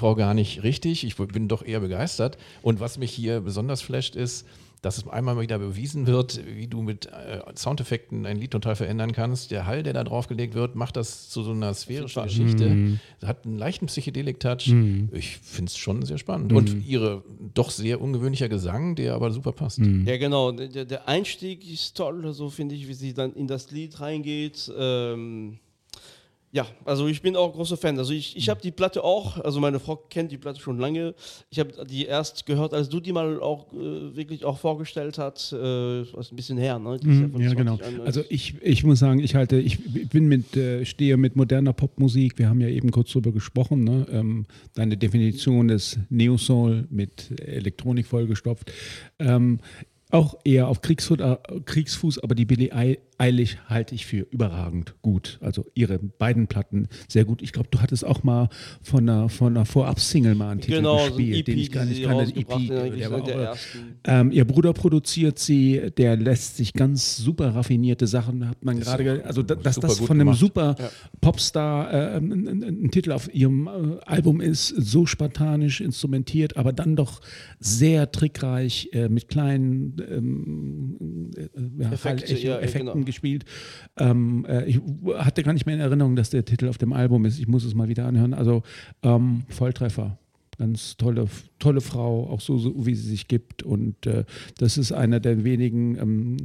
Frau 0.00 0.14
gar 0.14 0.34
nicht 0.34 0.62
richtig. 0.62 1.04
Ich 1.04 1.16
bin 1.16 1.46
doch 1.48 1.62
eher 1.62 1.80
begeistert. 1.80 2.38
Und 2.62 2.80
was 2.80 2.98
mich 2.98 3.12
hier 3.12 3.40
besonders 3.40 3.82
flasht, 3.82 4.16
ist, 4.16 4.46
dass 4.82 4.96
es 4.96 5.06
einmal 5.06 5.34
mal 5.34 5.42
wieder 5.42 5.58
bewiesen 5.58 6.06
wird, 6.06 6.40
wie 6.46 6.66
du 6.66 6.80
mit 6.80 7.06
äh, 7.06 7.40
Soundeffekten 7.54 8.24
ein 8.24 8.38
Lied 8.38 8.50
total 8.50 8.76
verändern 8.76 9.12
kannst. 9.12 9.50
Der 9.50 9.66
Hall, 9.66 9.82
der 9.82 9.92
da 9.92 10.04
draufgelegt 10.04 10.54
wird, 10.54 10.74
macht 10.74 10.96
das 10.96 11.28
zu 11.28 11.42
so 11.42 11.50
einer 11.50 11.74
sphärischen 11.74 12.22
Geschichte. 12.22 12.98
Hat 13.22 13.44
einen 13.44 13.58
leichten 13.58 13.86
Psychedelik-Touch. 13.86 14.72
Ich 15.12 15.36
finde 15.36 15.68
es 15.68 15.76
schon 15.76 16.02
sehr 16.02 16.16
spannend. 16.16 16.54
Und 16.54 16.86
ihre 16.86 17.22
doch 17.52 17.70
sehr 17.70 18.00
ungewöhnlicher 18.00 18.48
Gesang, 18.48 18.94
der 18.94 19.14
aber 19.14 19.30
super 19.30 19.52
passt. 19.52 19.80
Ja, 19.80 20.16
genau. 20.16 20.52
Der, 20.52 20.86
der 20.86 21.06
Einstieg 21.08 21.70
ist 21.70 21.94
toll, 21.96 22.32
so 22.32 22.48
finde 22.48 22.74
ich, 22.74 22.88
wie 22.88 22.94
sie 22.94 23.12
dann 23.12 23.34
in 23.34 23.46
das 23.46 23.70
Lied 23.70 24.00
reingeht. 24.00 24.72
Ähm, 24.78 25.58
ja, 26.52 26.66
also 26.84 27.06
ich 27.06 27.22
bin 27.22 27.36
auch 27.36 27.52
großer 27.52 27.76
Fan. 27.76 27.96
Also 27.96 28.12
ich, 28.12 28.36
ich 28.36 28.48
habe 28.48 28.60
die 28.60 28.72
Platte 28.72 29.04
auch, 29.04 29.38
also 29.38 29.60
meine 29.60 29.78
Frau 29.78 29.94
kennt 29.96 30.32
die 30.32 30.38
Platte 30.38 30.60
schon 30.60 30.78
lange. 30.78 31.14
Ich 31.48 31.60
habe 31.60 31.70
die 31.86 32.06
erst 32.06 32.44
gehört, 32.44 32.74
als 32.74 32.88
du 32.88 32.98
die 32.98 33.12
mal 33.12 33.40
auch 33.40 33.72
äh, 33.72 34.16
wirklich 34.16 34.44
auch 34.44 34.58
vorgestellt 34.58 35.16
hast. 35.16 35.52
Äh, 35.52 35.56
was 36.12 36.32
ein 36.32 36.36
bisschen 36.36 36.58
her, 36.58 36.80
ne? 36.80 36.96
Ist 36.96 37.04
Mhm, 37.04 37.30
von 37.30 37.40
Ja, 37.40 37.54
genau. 37.54 37.76
2091. 37.76 38.06
Also 38.06 38.24
ich, 38.28 38.54
ich 38.62 38.82
muss 38.82 38.98
sagen, 38.98 39.20
ich 39.20 39.36
halte, 39.36 39.60
ich 39.60 39.78
bin 40.08 40.26
mit, 40.26 40.56
äh, 40.56 40.84
stehe 40.84 41.16
mit 41.16 41.36
moderner 41.36 41.72
Popmusik, 41.72 42.36
wir 42.38 42.48
haben 42.48 42.60
ja 42.60 42.68
eben 42.68 42.90
kurz 42.90 43.12
drüber 43.12 43.30
gesprochen, 43.30 43.84
ne? 43.84 44.06
ähm, 44.10 44.46
deine 44.74 44.96
Definition 44.96 45.68
ist 45.68 46.00
Neo-Soul 46.08 46.88
mit 46.90 47.40
Elektronik 47.40 48.06
vollgestopft. 48.06 48.72
Ähm, 49.20 49.60
auch 50.10 50.36
eher 50.44 50.66
auf 50.66 50.82
Kriegsfuß, 50.82 51.20
äh, 51.20 51.36
Kriegsfuß 51.64 52.18
aber 52.18 52.34
die 52.34 52.44
Billie 52.44 52.72
Eil- 53.20 53.30
Eilish 53.30 53.58
halte 53.66 53.94
ich 53.94 54.06
für 54.06 54.26
überragend 54.30 54.94
gut. 55.02 55.38
Also 55.40 55.66
ihre 55.74 55.98
beiden 55.98 56.46
Platten 56.48 56.88
sehr 57.06 57.24
gut. 57.24 57.42
Ich 57.42 57.52
glaube, 57.52 57.68
du 57.70 57.80
hattest 57.80 58.04
auch 58.04 58.22
mal 58.24 58.48
von 58.82 59.08
einer, 59.08 59.28
von 59.28 59.56
einer 59.56 59.66
Vorab-Single 59.66 60.34
mal 60.34 60.50
einen 60.50 60.60
Titel 60.62 60.78
Genau, 60.78 60.98
so 60.98 61.04
ein 61.04 61.16
gespielt, 61.16 61.36
EP, 61.40 61.44
den 61.46 61.58
ich 61.58 61.70
gar 61.70 61.84
nicht 61.84 62.02
kannte. 62.02 62.34
EP, 62.40 62.50
eigentlich 62.50 62.98
der 63.00 63.10
war 63.12 63.22
der 63.22 63.34
auch, 63.36 63.40
ersten. 63.40 63.78
ähm, 64.04 64.32
ihr 64.32 64.44
Bruder 64.44 64.72
produziert 64.72 65.38
sie, 65.38 65.90
der 65.96 66.16
lässt 66.16 66.56
sich 66.56 66.72
ganz 66.72 67.18
super 67.18 67.54
raffinierte 67.54 68.06
Sachen, 68.06 68.48
hat 68.48 68.64
man 68.64 68.80
gerade, 68.80 69.04
ge- 69.04 69.22
also 69.22 69.42
da- 69.42 69.54
dass 69.54 69.76
super 69.76 69.88
das 69.88 69.98
von 69.98 70.10
einem 70.16 70.20
gemacht. 70.26 70.38
super 70.40 70.76
Popstar 71.20 71.92
äh, 71.92 72.16
ein, 72.16 72.48
ein, 72.48 72.62
ein 72.84 72.90
Titel 72.90 73.12
auf 73.12 73.32
ihrem 73.34 73.66
äh, 73.68 73.70
Album 74.06 74.40
ist, 74.40 74.68
so 74.68 75.06
spartanisch 75.06 75.80
instrumentiert, 75.80 76.56
aber 76.56 76.72
dann 76.72 76.96
doch 76.96 77.20
sehr 77.58 78.10
trickreich 78.10 78.88
äh, 78.92 79.08
mit 79.08 79.28
kleinen 79.28 79.96
ähm, 80.10 81.30
äh, 81.36 81.82
ja, 81.82 81.92
Effekte, 81.92 82.26
Hallecho- 82.34 82.42
ja, 82.42 82.50
ja, 82.54 82.58
Effekten 82.60 82.86
genau. 82.92 83.04
Gespielt. 83.10 83.44
Ähm, 83.98 84.44
äh, 84.48 84.64
ich 84.64 84.80
hatte 85.14 85.42
gar 85.42 85.52
nicht 85.52 85.66
mehr 85.66 85.74
in 85.74 85.80
Erinnerung, 85.80 86.16
dass 86.16 86.30
der 86.30 86.44
Titel 86.44 86.68
auf 86.68 86.78
dem 86.78 86.92
Album 86.92 87.24
ist. 87.24 87.38
Ich 87.38 87.48
muss 87.48 87.64
es 87.64 87.74
mal 87.74 87.88
wieder 87.88 88.06
anhören. 88.06 88.34
Also 88.34 88.62
ähm, 89.02 89.42
Volltreffer. 89.48 90.18
Ganz 90.58 90.98
tolle, 90.98 91.26
tolle 91.58 91.80
Frau, 91.80 92.28
auch 92.28 92.42
so, 92.42 92.58
so 92.58 92.84
wie 92.84 92.94
sie 92.94 93.08
sich 93.08 93.28
gibt. 93.28 93.62
Und 93.62 94.06
äh, 94.06 94.24
das 94.58 94.76
ist 94.76 94.92
einer 94.92 95.18
der 95.18 95.42
wenigen 95.42 95.96
ähm, 95.96 96.36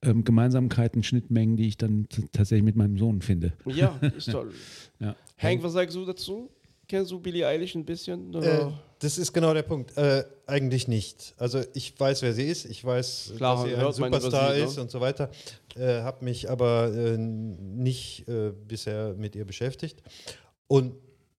ähm, 0.00 0.22
Gemeinsamkeiten, 0.22 1.02
Schnittmengen, 1.02 1.56
die 1.56 1.66
ich 1.66 1.76
dann 1.76 2.06
tatsächlich 2.30 2.64
mit 2.64 2.76
meinem 2.76 2.98
Sohn 2.98 3.20
finde. 3.20 3.52
Ja, 3.66 3.98
ist 4.16 4.30
toll. 4.30 4.52
Ja. 5.00 5.16
Hank, 5.38 5.64
was 5.64 5.72
sagst 5.72 5.96
du 5.96 6.04
dazu? 6.04 6.50
Kennst 6.86 7.10
du 7.10 7.18
Billie 7.18 7.46
Eilish 7.46 7.74
ein 7.74 7.84
bisschen? 7.84 8.32
Äh? 8.34 8.70
Das 9.04 9.18
ist 9.18 9.32
genau 9.34 9.52
der 9.52 9.62
Punkt. 9.62 9.96
Äh, 9.98 10.24
eigentlich 10.46 10.88
nicht. 10.88 11.34
Also 11.36 11.60
ich 11.74 11.98
weiß, 11.98 12.22
wer 12.22 12.32
sie 12.32 12.48
ist. 12.48 12.64
Ich 12.64 12.84
weiß, 12.84 13.34
Klar, 13.36 13.56
dass 13.56 13.64
sie 13.66 13.74
ein 13.74 13.92
Superstar 13.92 14.54
ne? 14.54 14.60
ist 14.60 14.78
und 14.78 14.90
so 14.90 15.00
weiter. 15.00 15.30
Äh, 15.76 16.00
habe 16.00 16.24
mich 16.24 16.48
aber 16.48 16.90
äh, 16.94 17.18
nicht 17.18 18.26
äh, 18.28 18.52
bisher 18.66 19.14
mit 19.14 19.36
ihr 19.36 19.44
beschäftigt. 19.44 20.02
Und 20.68 20.94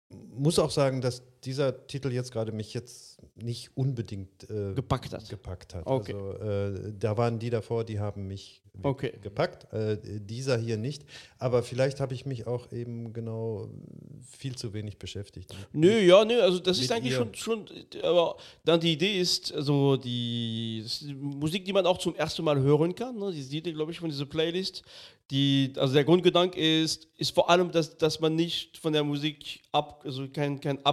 muss 0.10 0.60
auch 0.60 0.69
sagen, 0.69 1.01
dass 1.01 1.23
dieser 1.45 1.88
Titel 1.88 2.12
jetzt 2.12 2.31
gerade 2.31 2.51
mich 2.51 2.73
jetzt 2.73 3.19
nicht 3.36 3.75
unbedingt 3.75 4.49
äh, 4.49 4.73
Gepackt 4.73 5.13
hat. 5.13 5.29
Gepackt 5.29 5.75
hat. 5.75 5.86
Okay. 5.86 6.13
Also 6.13 6.31
äh, 6.39 6.93
da 6.97 7.17
waren 7.17 7.39
die 7.39 7.49
davor, 7.49 7.84
die 7.84 7.99
haben 7.99 8.27
mich 8.27 8.62
Okay. 8.84 9.13
gepackt. 9.21 9.71
Äh, 9.73 9.97
dieser 10.19 10.58
hier 10.58 10.77
nicht. 10.77 11.05
Aber 11.39 11.63
vielleicht 11.63 11.99
habe 11.99 12.13
ich 12.13 12.25
mich 12.25 12.47
auch 12.47 12.71
eben 12.71 13.13
genau 13.13 13.69
viel 14.38 14.55
zu 14.55 14.73
wenig 14.73 14.97
beschäftigt. 14.97 15.55
Nö, 15.73 15.99
ja, 15.99 16.25
nö, 16.25 16.41
also 16.41 16.60
das 16.60 16.77
ist 16.77 16.89
Mit 16.89 16.91
eigentlich 16.97 17.13
ihr. 17.13 17.17
schon, 17.17 17.36
schon, 17.36 17.65
aber 18.03 18.38
dann 18.63 18.79
die 18.79 18.93
Idee 18.93 19.19
ist, 19.19 19.53
also 19.53 19.97
die, 19.97 20.86
die 21.01 21.13
Musik, 21.13 21.65
die 21.65 21.73
man 21.73 21.86
auch 21.86 21.97
zum 21.97 22.15
ersten 22.15 22.43
Mal 22.43 22.60
hören 22.60 22.93
kann, 22.95 23.17
ne? 23.17 23.31
die 23.31 23.41
sieht, 23.41 23.63
glaube 23.73 23.91
ich, 23.91 23.99
von 23.99 24.10
dieser 24.10 24.25
Playlist. 24.25 24.84
Die, 25.31 25.73
also 25.77 25.93
der 25.95 26.03
Grundgedanke 26.03 26.60
ist, 26.60 27.08
ist 27.17 27.34
vor 27.34 27.49
allem, 27.49 27.71
dass, 27.71 27.97
dass 27.97 28.19
man 28.19 28.36
nicht 28.36 28.77
von 28.77 28.93
der 28.93 29.03
Musik 29.03 29.62
ab, 29.71 30.03
also 30.05 30.27
kein, 30.27 30.60
kein 30.60 30.86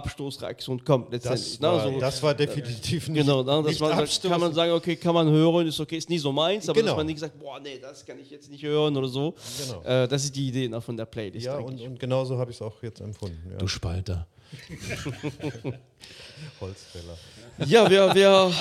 Abstoßreaktion 0.43 0.83
kommt 0.83 1.11
letztendlich. 1.11 1.51
Das 1.51 1.59
ne? 1.59 1.67
war, 1.67 1.81
also, 1.83 1.99
das 1.99 2.23
war 2.23 2.33
definitiv 2.33 3.07
nicht, 3.09 3.21
Genau, 3.21 3.43
ne, 3.43 3.63
dass 3.63 3.77
sagt, 3.77 3.93
Abstoß. 3.99 4.31
kann 4.31 4.41
man 4.41 4.53
sagen, 4.53 4.71
okay, 4.73 4.95
kann 4.95 5.13
man 5.13 5.29
hören, 5.29 5.67
ist 5.67 5.79
okay, 5.79 5.97
ist 5.97 6.09
nicht 6.09 6.21
so 6.21 6.31
meins, 6.31 6.67
aber 6.69 6.75
dass 6.75 6.83
Genau. 6.83 6.97
man 6.97 7.05
nicht 7.05 7.19
sagt, 7.19 7.39
boah, 7.39 7.59
nee, 7.59 7.79
das 7.81 8.05
kann 8.05 8.19
ich 8.19 8.29
jetzt 8.29 8.49
nicht 8.49 8.63
hören 8.63 8.95
oder 8.95 9.07
so. 9.07 9.35
Genau. 9.65 9.83
Äh, 9.83 10.07
das 10.07 10.23
ist 10.25 10.35
die 10.35 10.47
Idee 10.47 10.67
ne, 10.67 10.81
von 10.81 10.97
der 10.97 11.05
Playlist. 11.05 11.45
Ja, 11.45 11.57
und, 11.57 11.79
und 11.79 11.99
genauso 11.99 12.37
habe 12.37 12.51
ich 12.51 12.57
es 12.57 12.61
auch 12.61 12.81
jetzt 12.83 13.01
empfunden. 13.01 13.51
Ja. 13.51 13.57
Du 13.57 13.67
Spalter. 13.67 14.27
Holzfäller. 16.61 17.17
Ja, 17.65 17.89
wir, 17.89 18.13
wir 18.13 18.51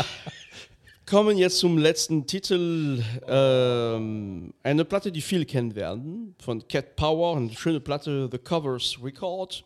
kommen 1.06 1.36
jetzt 1.36 1.58
zum 1.58 1.76
letzten 1.76 2.26
Titel. 2.26 3.02
Ähm, 3.26 4.54
eine 4.62 4.84
Platte, 4.84 5.12
die 5.12 5.20
viele 5.20 5.44
kennen 5.44 5.74
werden, 5.74 6.34
von 6.38 6.66
Cat 6.66 6.96
Power. 6.96 7.36
Eine 7.36 7.50
schöne 7.54 7.80
Platte, 7.80 8.28
The 8.30 8.38
Covers 8.38 8.96
Record. 9.02 9.64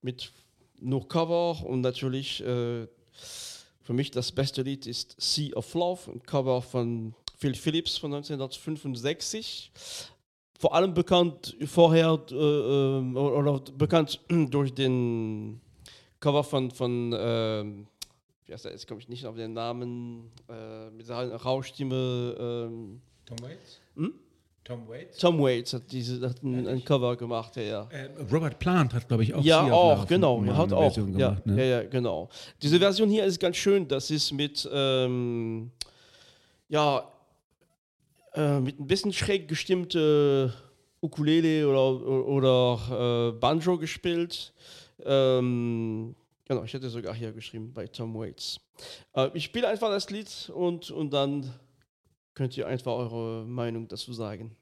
Mit 0.00 0.32
nur 0.82 1.08
Cover 1.08 1.64
und 1.64 1.80
natürlich 1.80 2.40
äh, 2.42 2.86
für 3.80 3.92
mich 3.92 4.10
das 4.10 4.32
beste 4.32 4.62
Lied 4.62 4.86
ist 4.86 5.16
Sea 5.18 5.54
of 5.54 5.72
Love, 5.74 6.10
ein 6.12 6.22
Cover 6.22 6.62
von 6.62 7.14
Phil 7.36 7.54
Phillips 7.54 7.98
von 7.98 8.14
1965. 8.14 9.72
Vor 10.58 10.74
allem 10.74 10.94
bekannt 10.94 11.56
vorher 11.66 12.20
äh, 12.30 12.34
äh, 12.34 13.16
oder 13.16 13.60
bekannt 13.76 14.20
durch 14.28 14.72
den 14.74 15.60
Cover 16.20 16.44
von, 16.44 16.70
von 16.70 17.12
wie 18.52 18.52
heißt 18.52 18.66
er, 18.66 18.72
jetzt 18.72 18.86
komme 18.86 19.00
ich 19.00 19.08
nicht 19.08 19.24
auf 19.24 19.34
den 19.34 19.54
Namen, 19.54 20.30
äh, 20.48 20.90
mit 20.90 21.06
seiner 21.06 21.36
Rauschstimme. 21.36 22.36
Ähm, 22.38 23.00
Tom 23.24 23.40
Waits? 23.40 23.80
Hm? 23.96 24.12
Tom 24.64 24.88
Waits? 24.88 25.18
Tom 25.18 25.40
Waits 25.40 25.72
hat, 25.72 25.90
diese, 25.90 26.28
hat 26.28 26.42
ein, 26.42 26.68
ein 26.68 26.84
Cover 26.84 27.16
gemacht, 27.16 27.56
ja. 27.56 27.62
ja. 27.62 27.88
Äh, 27.90 28.08
Robert 28.32 28.58
Plant 28.60 28.94
hat, 28.94 29.08
glaube 29.08 29.24
ich, 29.24 29.34
auch 29.34 29.42
Ja, 29.42 29.62
auch, 29.72 30.06
genau. 30.06 30.38
mal 30.38 30.56
Hat 30.56 30.66
eine 30.66 30.76
auch. 30.76 30.82
Version 30.82 31.18
Ja, 31.18 31.30
gemacht, 31.30 31.46
ne? 31.46 31.56
ja, 31.58 31.64
ja, 31.82 31.88
genau. 31.88 32.28
Diese 32.62 32.78
Version 32.78 33.08
hier 33.08 33.24
ist 33.24 33.40
ganz 33.40 33.56
schön. 33.56 33.88
Das 33.88 34.10
ist 34.10 34.30
mit, 34.32 34.68
ähm, 34.72 35.72
ja, 36.68 37.10
äh, 38.34 38.60
mit 38.60 38.78
ein 38.78 38.86
bisschen 38.86 39.12
schräg 39.12 39.48
gestimmte 39.48 40.54
Ukulele 41.00 41.68
oder, 41.68 42.06
oder 42.28 43.30
äh, 43.30 43.38
Banjo 43.38 43.76
gespielt. 43.78 44.52
Ähm, 45.04 46.14
genau, 46.46 46.62
ich 46.62 46.72
hätte 46.72 46.88
sogar 46.88 47.14
hier 47.14 47.32
geschrieben 47.32 47.72
bei 47.74 47.88
Tom 47.88 48.14
Waits. 48.14 48.60
Äh, 49.14 49.28
ich 49.34 49.44
spiele 49.44 49.66
einfach 49.66 49.90
das 49.90 50.08
Lied 50.10 50.50
und, 50.54 50.92
und 50.92 51.12
dann 51.12 51.52
könnt 52.34 52.56
ihr 52.56 52.66
einfach 52.66 52.92
eure 52.92 53.44
Meinung 53.46 53.88
dazu 53.88 54.12
sagen. 54.12 54.56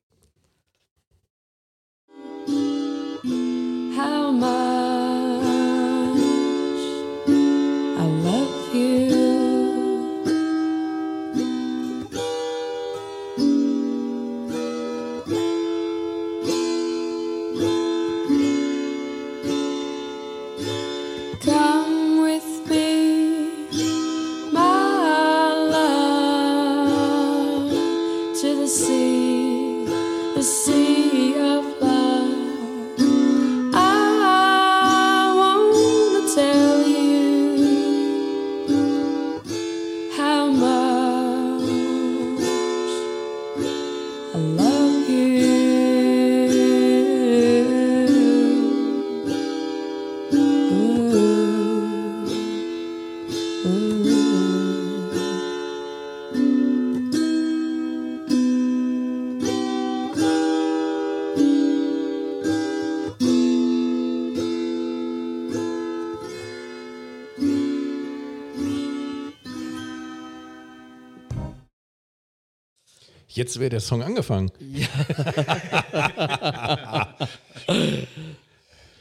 Jetzt 73.40 73.58
wäre 73.58 73.70
der 73.70 73.80
Song 73.80 74.02
angefangen. 74.02 74.50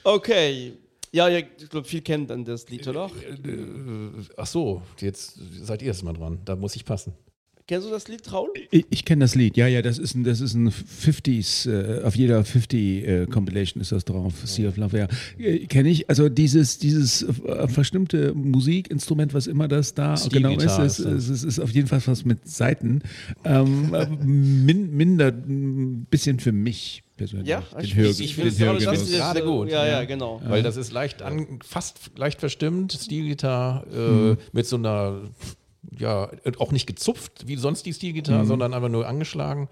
Okay. 0.02 0.74
Ja, 1.12 1.28
ja 1.28 1.40
ich 1.40 1.70
glaube, 1.70 1.86
viel 1.86 2.02
kennen 2.02 2.26
dann 2.26 2.46
das 2.46 2.70
Lied, 2.70 2.88
oder? 2.88 3.12
Ach 4.38 4.48
so, 4.48 4.82
jetzt 5.00 5.38
seid 5.62 5.82
ihr 5.82 5.88
jetzt 5.88 6.04
mal 6.04 6.14
dran. 6.14 6.40
Da 6.46 6.56
muss 6.56 6.76
ich 6.78 6.86
passen. 6.86 7.14
Kennst 7.70 7.86
du 7.86 7.92
das 7.92 8.08
Lied, 8.08 8.34
Raul? 8.34 8.50
Ich, 8.72 8.84
ich 8.90 9.06
kenne 9.06 9.24
das 9.24 9.36
Lied, 9.36 9.56
ja, 9.56 9.68
ja, 9.68 9.84
das 9.84 10.00
ist 10.00 10.16
ein, 10.16 10.24
das 10.24 10.42
ist 10.42 10.56
ein 10.56 10.72
50s, 10.72 11.70
äh, 11.70 12.02
auf 12.04 12.16
jeder 12.16 12.44
50 12.44 13.08
äh, 13.08 13.26
Compilation 13.28 13.80
ist 13.80 13.92
das 13.92 14.06
drauf, 14.06 14.34
Sea 14.44 14.70
of 14.70 14.78
Love, 14.78 14.98
ja. 14.98 15.08
Äh, 15.38 15.68
kenne 15.68 15.90
ich, 15.90 16.10
also 16.10 16.30
dieses, 16.30 16.80
dieses 16.80 17.22
äh, 17.22 17.68
verstimmte 17.68 18.34
Musikinstrument, 18.34 19.36
was 19.36 19.46
immer 19.46 19.68
das 19.68 19.94
da 19.94 20.16
genau 20.32 20.50
ist, 20.50 20.64
Steel-Gitarre 20.64 20.86
ist, 20.88 20.98
ist 20.98 21.06
das. 21.06 21.30
ist, 21.30 21.44
ist, 21.44 21.60
auf 21.60 21.70
jeden 21.70 21.88
Fall 21.88 22.02
was 22.06 22.26
mit 22.26 22.50
Saiten. 22.50 23.04
Ähm, 23.46 23.94
äh, 23.94 24.08
min, 24.08 24.98
minder, 24.98 25.28
ein 25.28 26.08
bisschen 26.10 26.40
für 26.40 26.52
mich 26.52 27.04
persönlich. 27.18 27.50
Ja, 27.50 27.62
den 27.72 27.86
ich, 27.86 27.96
Hör, 27.96 28.10
ich, 28.10 28.34
finde 28.34 28.50
das, 28.50 28.60
Hörgenuss. 28.60 29.00
das 29.12 29.12
Gerade 29.12 29.44
gut, 29.44 29.70
Ja, 29.70 29.86
ja, 29.86 29.92
ja. 30.00 30.06
genau. 30.06 30.42
Weil 30.44 30.64
das 30.64 30.76
ist 30.76 30.92
leicht 30.92 31.22
an, 31.22 31.60
fast 31.64 32.18
leicht 32.18 32.40
verstimmt, 32.40 32.94
Stilgitarre 32.94 33.86
äh, 33.94 34.10
Mhm. 34.32 34.38
mit 34.54 34.66
so 34.66 34.78
einer, 34.78 35.22
ja, 35.98 36.30
auch 36.58 36.72
nicht 36.72 36.88
gezupft 36.88 37.48
wie 37.48 37.56
sonst 37.56 37.86
die 37.86 37.90
Mhm. 37.92 37.96
Stilgitarre, 37.96 38.46
sondern 38.46 38.74
einfach 38.74 38.90
nur 38.90 39.08
angeschlagen. 39.08 39.70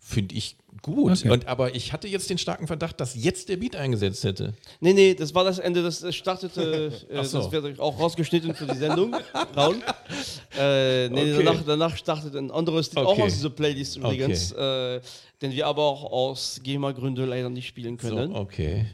Finde 0.00 0.36
ich 0.36 0.56
gut. 0.80 1.10
Okay. 1.18 1.28
Und, 1.30 1.48
aber 1.48 1.74
ich 1.74 1.92
hatte 1.92 2.06
jetzt 2.06 2.30
den 2.30 2.38
starken 2.38 2.66
Verdacht, 2.68 3.00
dass 3.00 3.14
jetzt 3.16 3.48
der 3.48 3.56
Beat 3.56 3.74
eingesetzt 3.74 4.22
hätte. 4.22 4.54
Nee, 4.80 4.92
nee, 4.92 5.14
das 5.14 5.34
war 5.34 5.42
das 5.42 5.58
Ende, 5.58 5.82
das 5.82 6.00
das 6.00 6.14
startete, 6.14 6.92
äh, 7.10 7.24
so. 7.24 7.38
das 7.42 7.50
wird 7.52 7.80
auch 7.80 7.98
rausgeschnitten 7.98 8.54
für 8.54 8.66
die 8.66 8.76
Sendung, 8.76 9.14
Raul. 9.56 9.82
Äh, 10.56 11.08
nee, 11.08 11.32
Okay. 11.34 11.42
danach, 11.44 11.62
danach 11.66 11.96
startet 11.96 12.36
ein 12.36 12.50
anderes 12.50 12.90
Lied, 12.92 12.98
auch 13.04 13.12
Okay. 13.12 13.22
aus 13.22 13.32
dieser 13.34 13.50
Playlist 13.50 13.96
übrigens, 13.96 14.52
äh, 14.52 15.00
den 15.42 15.52
wir 15.52 15.66
aber 15.66 15.82
auch 15.82 16.04
aus 16.04 16.60
GEMA-Gründen 16.62 17.26
leider 17.28 17.50
nicht 17.50 17.66
spielen 17.66 17.98
So, 18.00 18.08
können. 18.08 18.34
okay. 18.36 18.86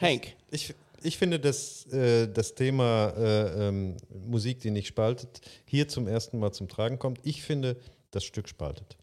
Hank, 0.00 0.28
Ich, 0.50 0.74
ich 1.02 1.18
finde, 1.18 1.38
dass 1.40 1.86
äh, 1.92 2.28
das 2.28 2.54
Thema 2.54 3.12
äh, 3.16 3.68
ähm, 3.68 3.96
Musik, 4.26 4.60
die 4.60 4.70
nicht 4.70 4.88
spaltet, 4.88 5.40
hier 5.66 5.88
zum 5.88 6.06
ersten 6.06 6.38
Mal 6.38 6.52
zum 6.52 6.68
Tragen 6.68 6.98
kommt. 6.98 7.20
Ich 7.22 7.42
finde, 7.42 7.76
das 8.10 8.24
Stück 8.24 8.48
spaltet. 8.48 8.96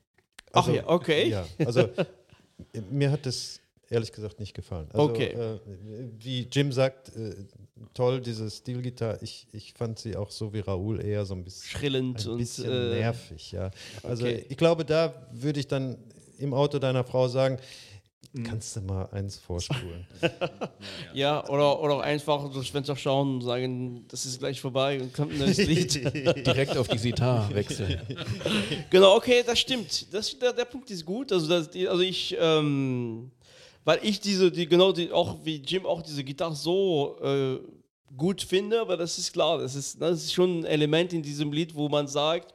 Ach 0.52 0.68
ja, 0.68 0.88
okay. 0.88 1.30
Ja, 1.30 1.46
also 1.60 1.90
mir 2.90 3.12
hat 3.12 3.26
das 3.26 3.60
ehrlich 3.90 4.12
gesagt 4.12 4.40
nicht 4.40 4.54
gefallen. 4.54 4.88
Also, 4.92 5.10
Okay. 5.10 5.28
Äh, 5.28 5.60
wie 6.20 6.48
Jim 6.52 6.72
sagt, 6.72 7.16
äh, 7.16 7.36
toll, 7.94 8.22
diese 8.22 8.50
Stilgitarre. 8.50 9.20
Ich, 9.22 9.48
ich 9.52 9.74
fand 9.74 10.00
sie 10.00 10.16
auch 10.16 10.32
so 10.32 10.54
wie 10.54 10.60
Raoul 10.60 11.04
eher 11.04 11.26
so 11.26 11.36
ein 11.36 11.44
bisschen, 11.44 11.70
Schrillend 11.70 12.26
ein 12.26 12.32
und, 12.32 12.38
bisschen 12.38 12.72
äh, 12.72 13.00
nervig. 13.00 13.52
Ja. 13.52 13.72
Also 14.04 14.26
okay. 14.26 14.46
ich 14.48 14.58
glaube, 14.58 14.86
da 14.86 15.28
würde 15.32 15.60
ich 15.60 15.68
dann 15.68 15.98
im 16.38 16.54
Auto 16.54 16.80
deiner 16.80 17.04
Frau 17.04 17.28
sagen. 17.28 17.60
Kannst 18.44 18.76
du 18.76 18.82
mal 18.82 19.08
eins 19.12 19.38
vorspulen. 19.38 20.06
ja, 21.14 21.48
oder, 21.48 21.82
oder 21.82 22.02
einfach 22.02 22.52
durchs 22.52 22.70
Fenster 22.70 22.96
schauen 22.96 23.36
und 23.36 23.42
sagen, 23.42 24.06
das 24.08 24.26
ist 24.26 24.40
gleich 24.40 24.60
vorbei 24.60 25.00
und 25.02 25.14
kommt 25.14 25.34
ein 25.34 25.40
neues 25.40 25.58
Lied. 25.58 25.96
Direkt 26.46 26.76
auf 26.78 26.88
die 26.88 26.98
Sitar 26.98 27.54
wechseln. 27.54 28.00
Genau, 28.90 29.16
okay, 29.16 29.44
das 29.46 29.60
stimmt. 29.60 30.14
Das, 30.14 30.38
der, 30.38 30.54
der 30.54 30.66
Punkt 30.66 30.90
ist 30.90 31.06
gut. 31.06 31.32
Also, 31.32 31.48
das, 31.48 31.70
die, 31.70 31.88
also 31.88 32.02
ich, 32.02 32.36
ähm, 32.40 33.32
weil 33.84 34.00
ich 34.02 34.20
diese, 34.20 34.52
die, 34.52 34.68
genau, 34.68 34.92
die, 34.92 35.12
auch 35.12 35.38
wie 35.44 35.58
Jim 35.58 35.86
auch 35.86 36.02
diese 36.02 36.24
Gitarre 36.24 36.56
so 36.56 37.18
äh, 37.22 37.60
gut 38.16 38.42
finde, 38.42 38.82
aber 38.82 38.98
das 38.98 39.18
ist 39.18 39.34
klar, 39.34 39.60
das 39.60 39.76
ist, 39.76 40.02
das 40.02 40.24
ist 40.24 40.34
schon 40.34 40.60
ein 40.60 40.66
Element 40.66 41.14
in 41.14 41.22
diesem 41.22 41.52
Lied, 41.52 41.76
wo 41.76 41.90
man 41.90 42.08
sagt, 42.08 42.55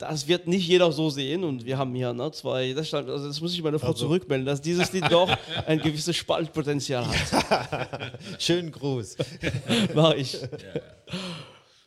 das 0.00 0.26
wird 0.28 0.46
nicht 0.48 0.66
jeder 0.66 0.90
so 0.92 1.10
sehen 1.10 1.44
und 1.44 1.64
wir 1.64 1.76
haben 1.78 1.94
hier 1.94 2.12
ne, 2.12 2.30
zwei, 2.32 2.72
das, 2.72 2.88
stand- 2.88 3.08
also 3.08 3.26
das 3.28 3.40
muss 3.40 3.52
ich 3.54 3.62
meine 3.62 3.78
Frau 3.78 3.92
zurückmelden, 3.92 4.46
dass 4.46 4.60
dieses 4.60 4.92
Lied 4.92 5.04
doch 5.10 5.30
ein 5.66 5.78
gewisses 5.80 6.16
Spaltpotenzial 6.16 7.04
hat. 7.06 8.12
Schönen 8.38 8.72
Gruß. 8.72 9.16
Mach 9.94 10.14
ich. 10.14 10.38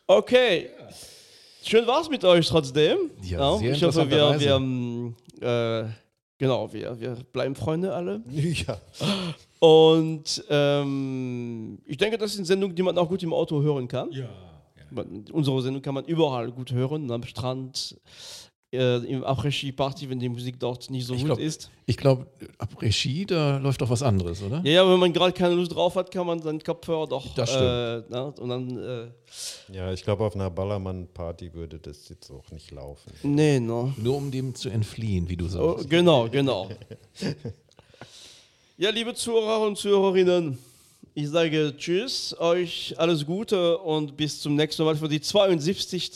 Okay. 0.08 0.70
Schön 1.64 1.88
war's 1.88 2.10
mit 2.10 2.24
euch 2.26 2.48
trotzdem. 2.48 2.98
Ja, 3.24 3.58
sehr 3.58 3.72
ich 3.74 3.84
hoffe, 3.84 4.10
wir, 4.10 4.40
wir 4.40 4.56
ähm, 4.56 5.16
äh, 5.42 5.86
genau, 6.38 6.72
wir, 6.74 7.00
wir 7.00 7.16
bleiben 7.32 7.56
Freunde 7.56 7.94
alle. 7.94 8.22
Ja. 8.32 8.78
Und 9.60 10.44
ähm, 10.50 11.80
ich 11.86 11.96
denke, 11.96 12.18
das 12.18 12.34
sind 12.34 12.44
Sendungen, 12.46 12.76
die 12.76 12.84
man 12.84 12.98
auch 12.98 13.08
gut 13.08 13.24
im 13.24 13.32
Auto 13.34 13.62
hören 13.62 13.88
kann. 13.88 14.12
Ja. 14.12 14.28
Unsere 15.32 15.62
Sendung 15.62 15.82
kann 15.82 15.94
man 15.96 16.06
überall 16.06 16.52
gut 16.52 16.72
hören, 16.72 17.10
am 17.12 17.24
Strand, 17.24 17.96
äh, 18.74 18.98
im 19.06 19.24
Après-Ski-Party, 19.24 20.10
wenn 20.10 20.20
die 20.20 20.30
Musik 20.30 20.60
dort 20.60 20.90
nicht 20.90 21.06
so 21.06 21.14
Ich 21.14 21.20
gut 21.20 21.28
glaub- 21.28 21.40
ist. 21.40 21.70
Ich 21.86 21.96
glaube, 21.98 22.26
ab 22.58 22.82
Regie, 22.82 23.26
da 23.26 23.58
läuft 23.58 23.82
doch 23.82 23.90
was 23.90 24.02
anderes, 24.02 24.42
oder? 24.42 24.62
Ja, 24.64 24.72
ja, 24.84 24.90
wenn 24.90 25.00
man 25.00 25.14
gerade 25.14 25.32
keine 25.34 25.54
Lust 25.54 25.76
drauf 25.76 25.96
hat, 25.96 26.10
kann 26.10 26.26
man 26.26 26.42
seinen 26.42 26.60
Kopfhörer 26.64 27.06
doch. 27.08 27.36
Das 27.36 27.54
Äh, 27.56 28.02
na, 28.10 28.24
und 28.40 28.50
dann. 28.50 28.78
Äh, 28.78 29.12
Ja, 29.76 29.92
ich 29.94 30.04
glaube, 30.04 30.24
auf 30.26 30.34
einer 30.36 30.50
Ballermann-Party 30.50 31.54
würde 31.54 31.78
das 31.80 32.10
jetzt 32.10 32.32
auch 32.32 32.50
nicht 32.52 32.72
laufen. 32.72 33.12
nee, 33.22 33.60
no. 33.60 33.94
Nur 33.98 34.16
um 34.18 34.32
dem 34.32 34.56
zu 34.56 34.70
entfliehen, 34.70 35.30
wie 35.30 35.38
du 35.38 35.46
Oh, 35.46 35.76
sagst. 35.76 35.90
genau, 35.90 36.28
genau. 36.30 36.70
ja, 38.78 38.90
liebe 38.90 39.14
Zuhörer 39.14 39.68
und 39.68 39.78
Zuhörerinnen, 39.78 40.58
ich 41.14 41.30
sage 41.30 41.74
Tschüss, 41.78 42.36
euch 42.40 42.96
alles 42.98 43.26
Gute 43.26 43.78
und 43.78 44.18
bis 44.18 44.42
zum 44.42 44.56
nächsten 44.56 44.84
Mal 44.84 44.96
für 44.96 45.08
die 45.08 45.22
72. 45.22 46.12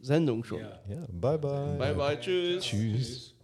Sendung 0.00 0.42
schon. 0.44 0.60
Ja, 0.60 1.06
bye 1.12 1.38
bye. 1.38 1.76
Bye, 1.78 1.94
bye, 1.94 2.20
tschüss. 2.20 2.64
Tschüss. 2.64 3.34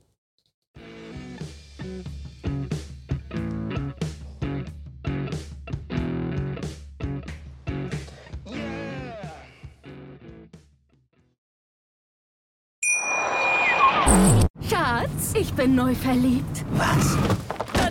Schatz, 14.68 15.34
ich 15.38 15.52
bin 15.54 15.74
neu 15.76 15.94
verliebt. 15.94 16.64
Was? 16.72 17.16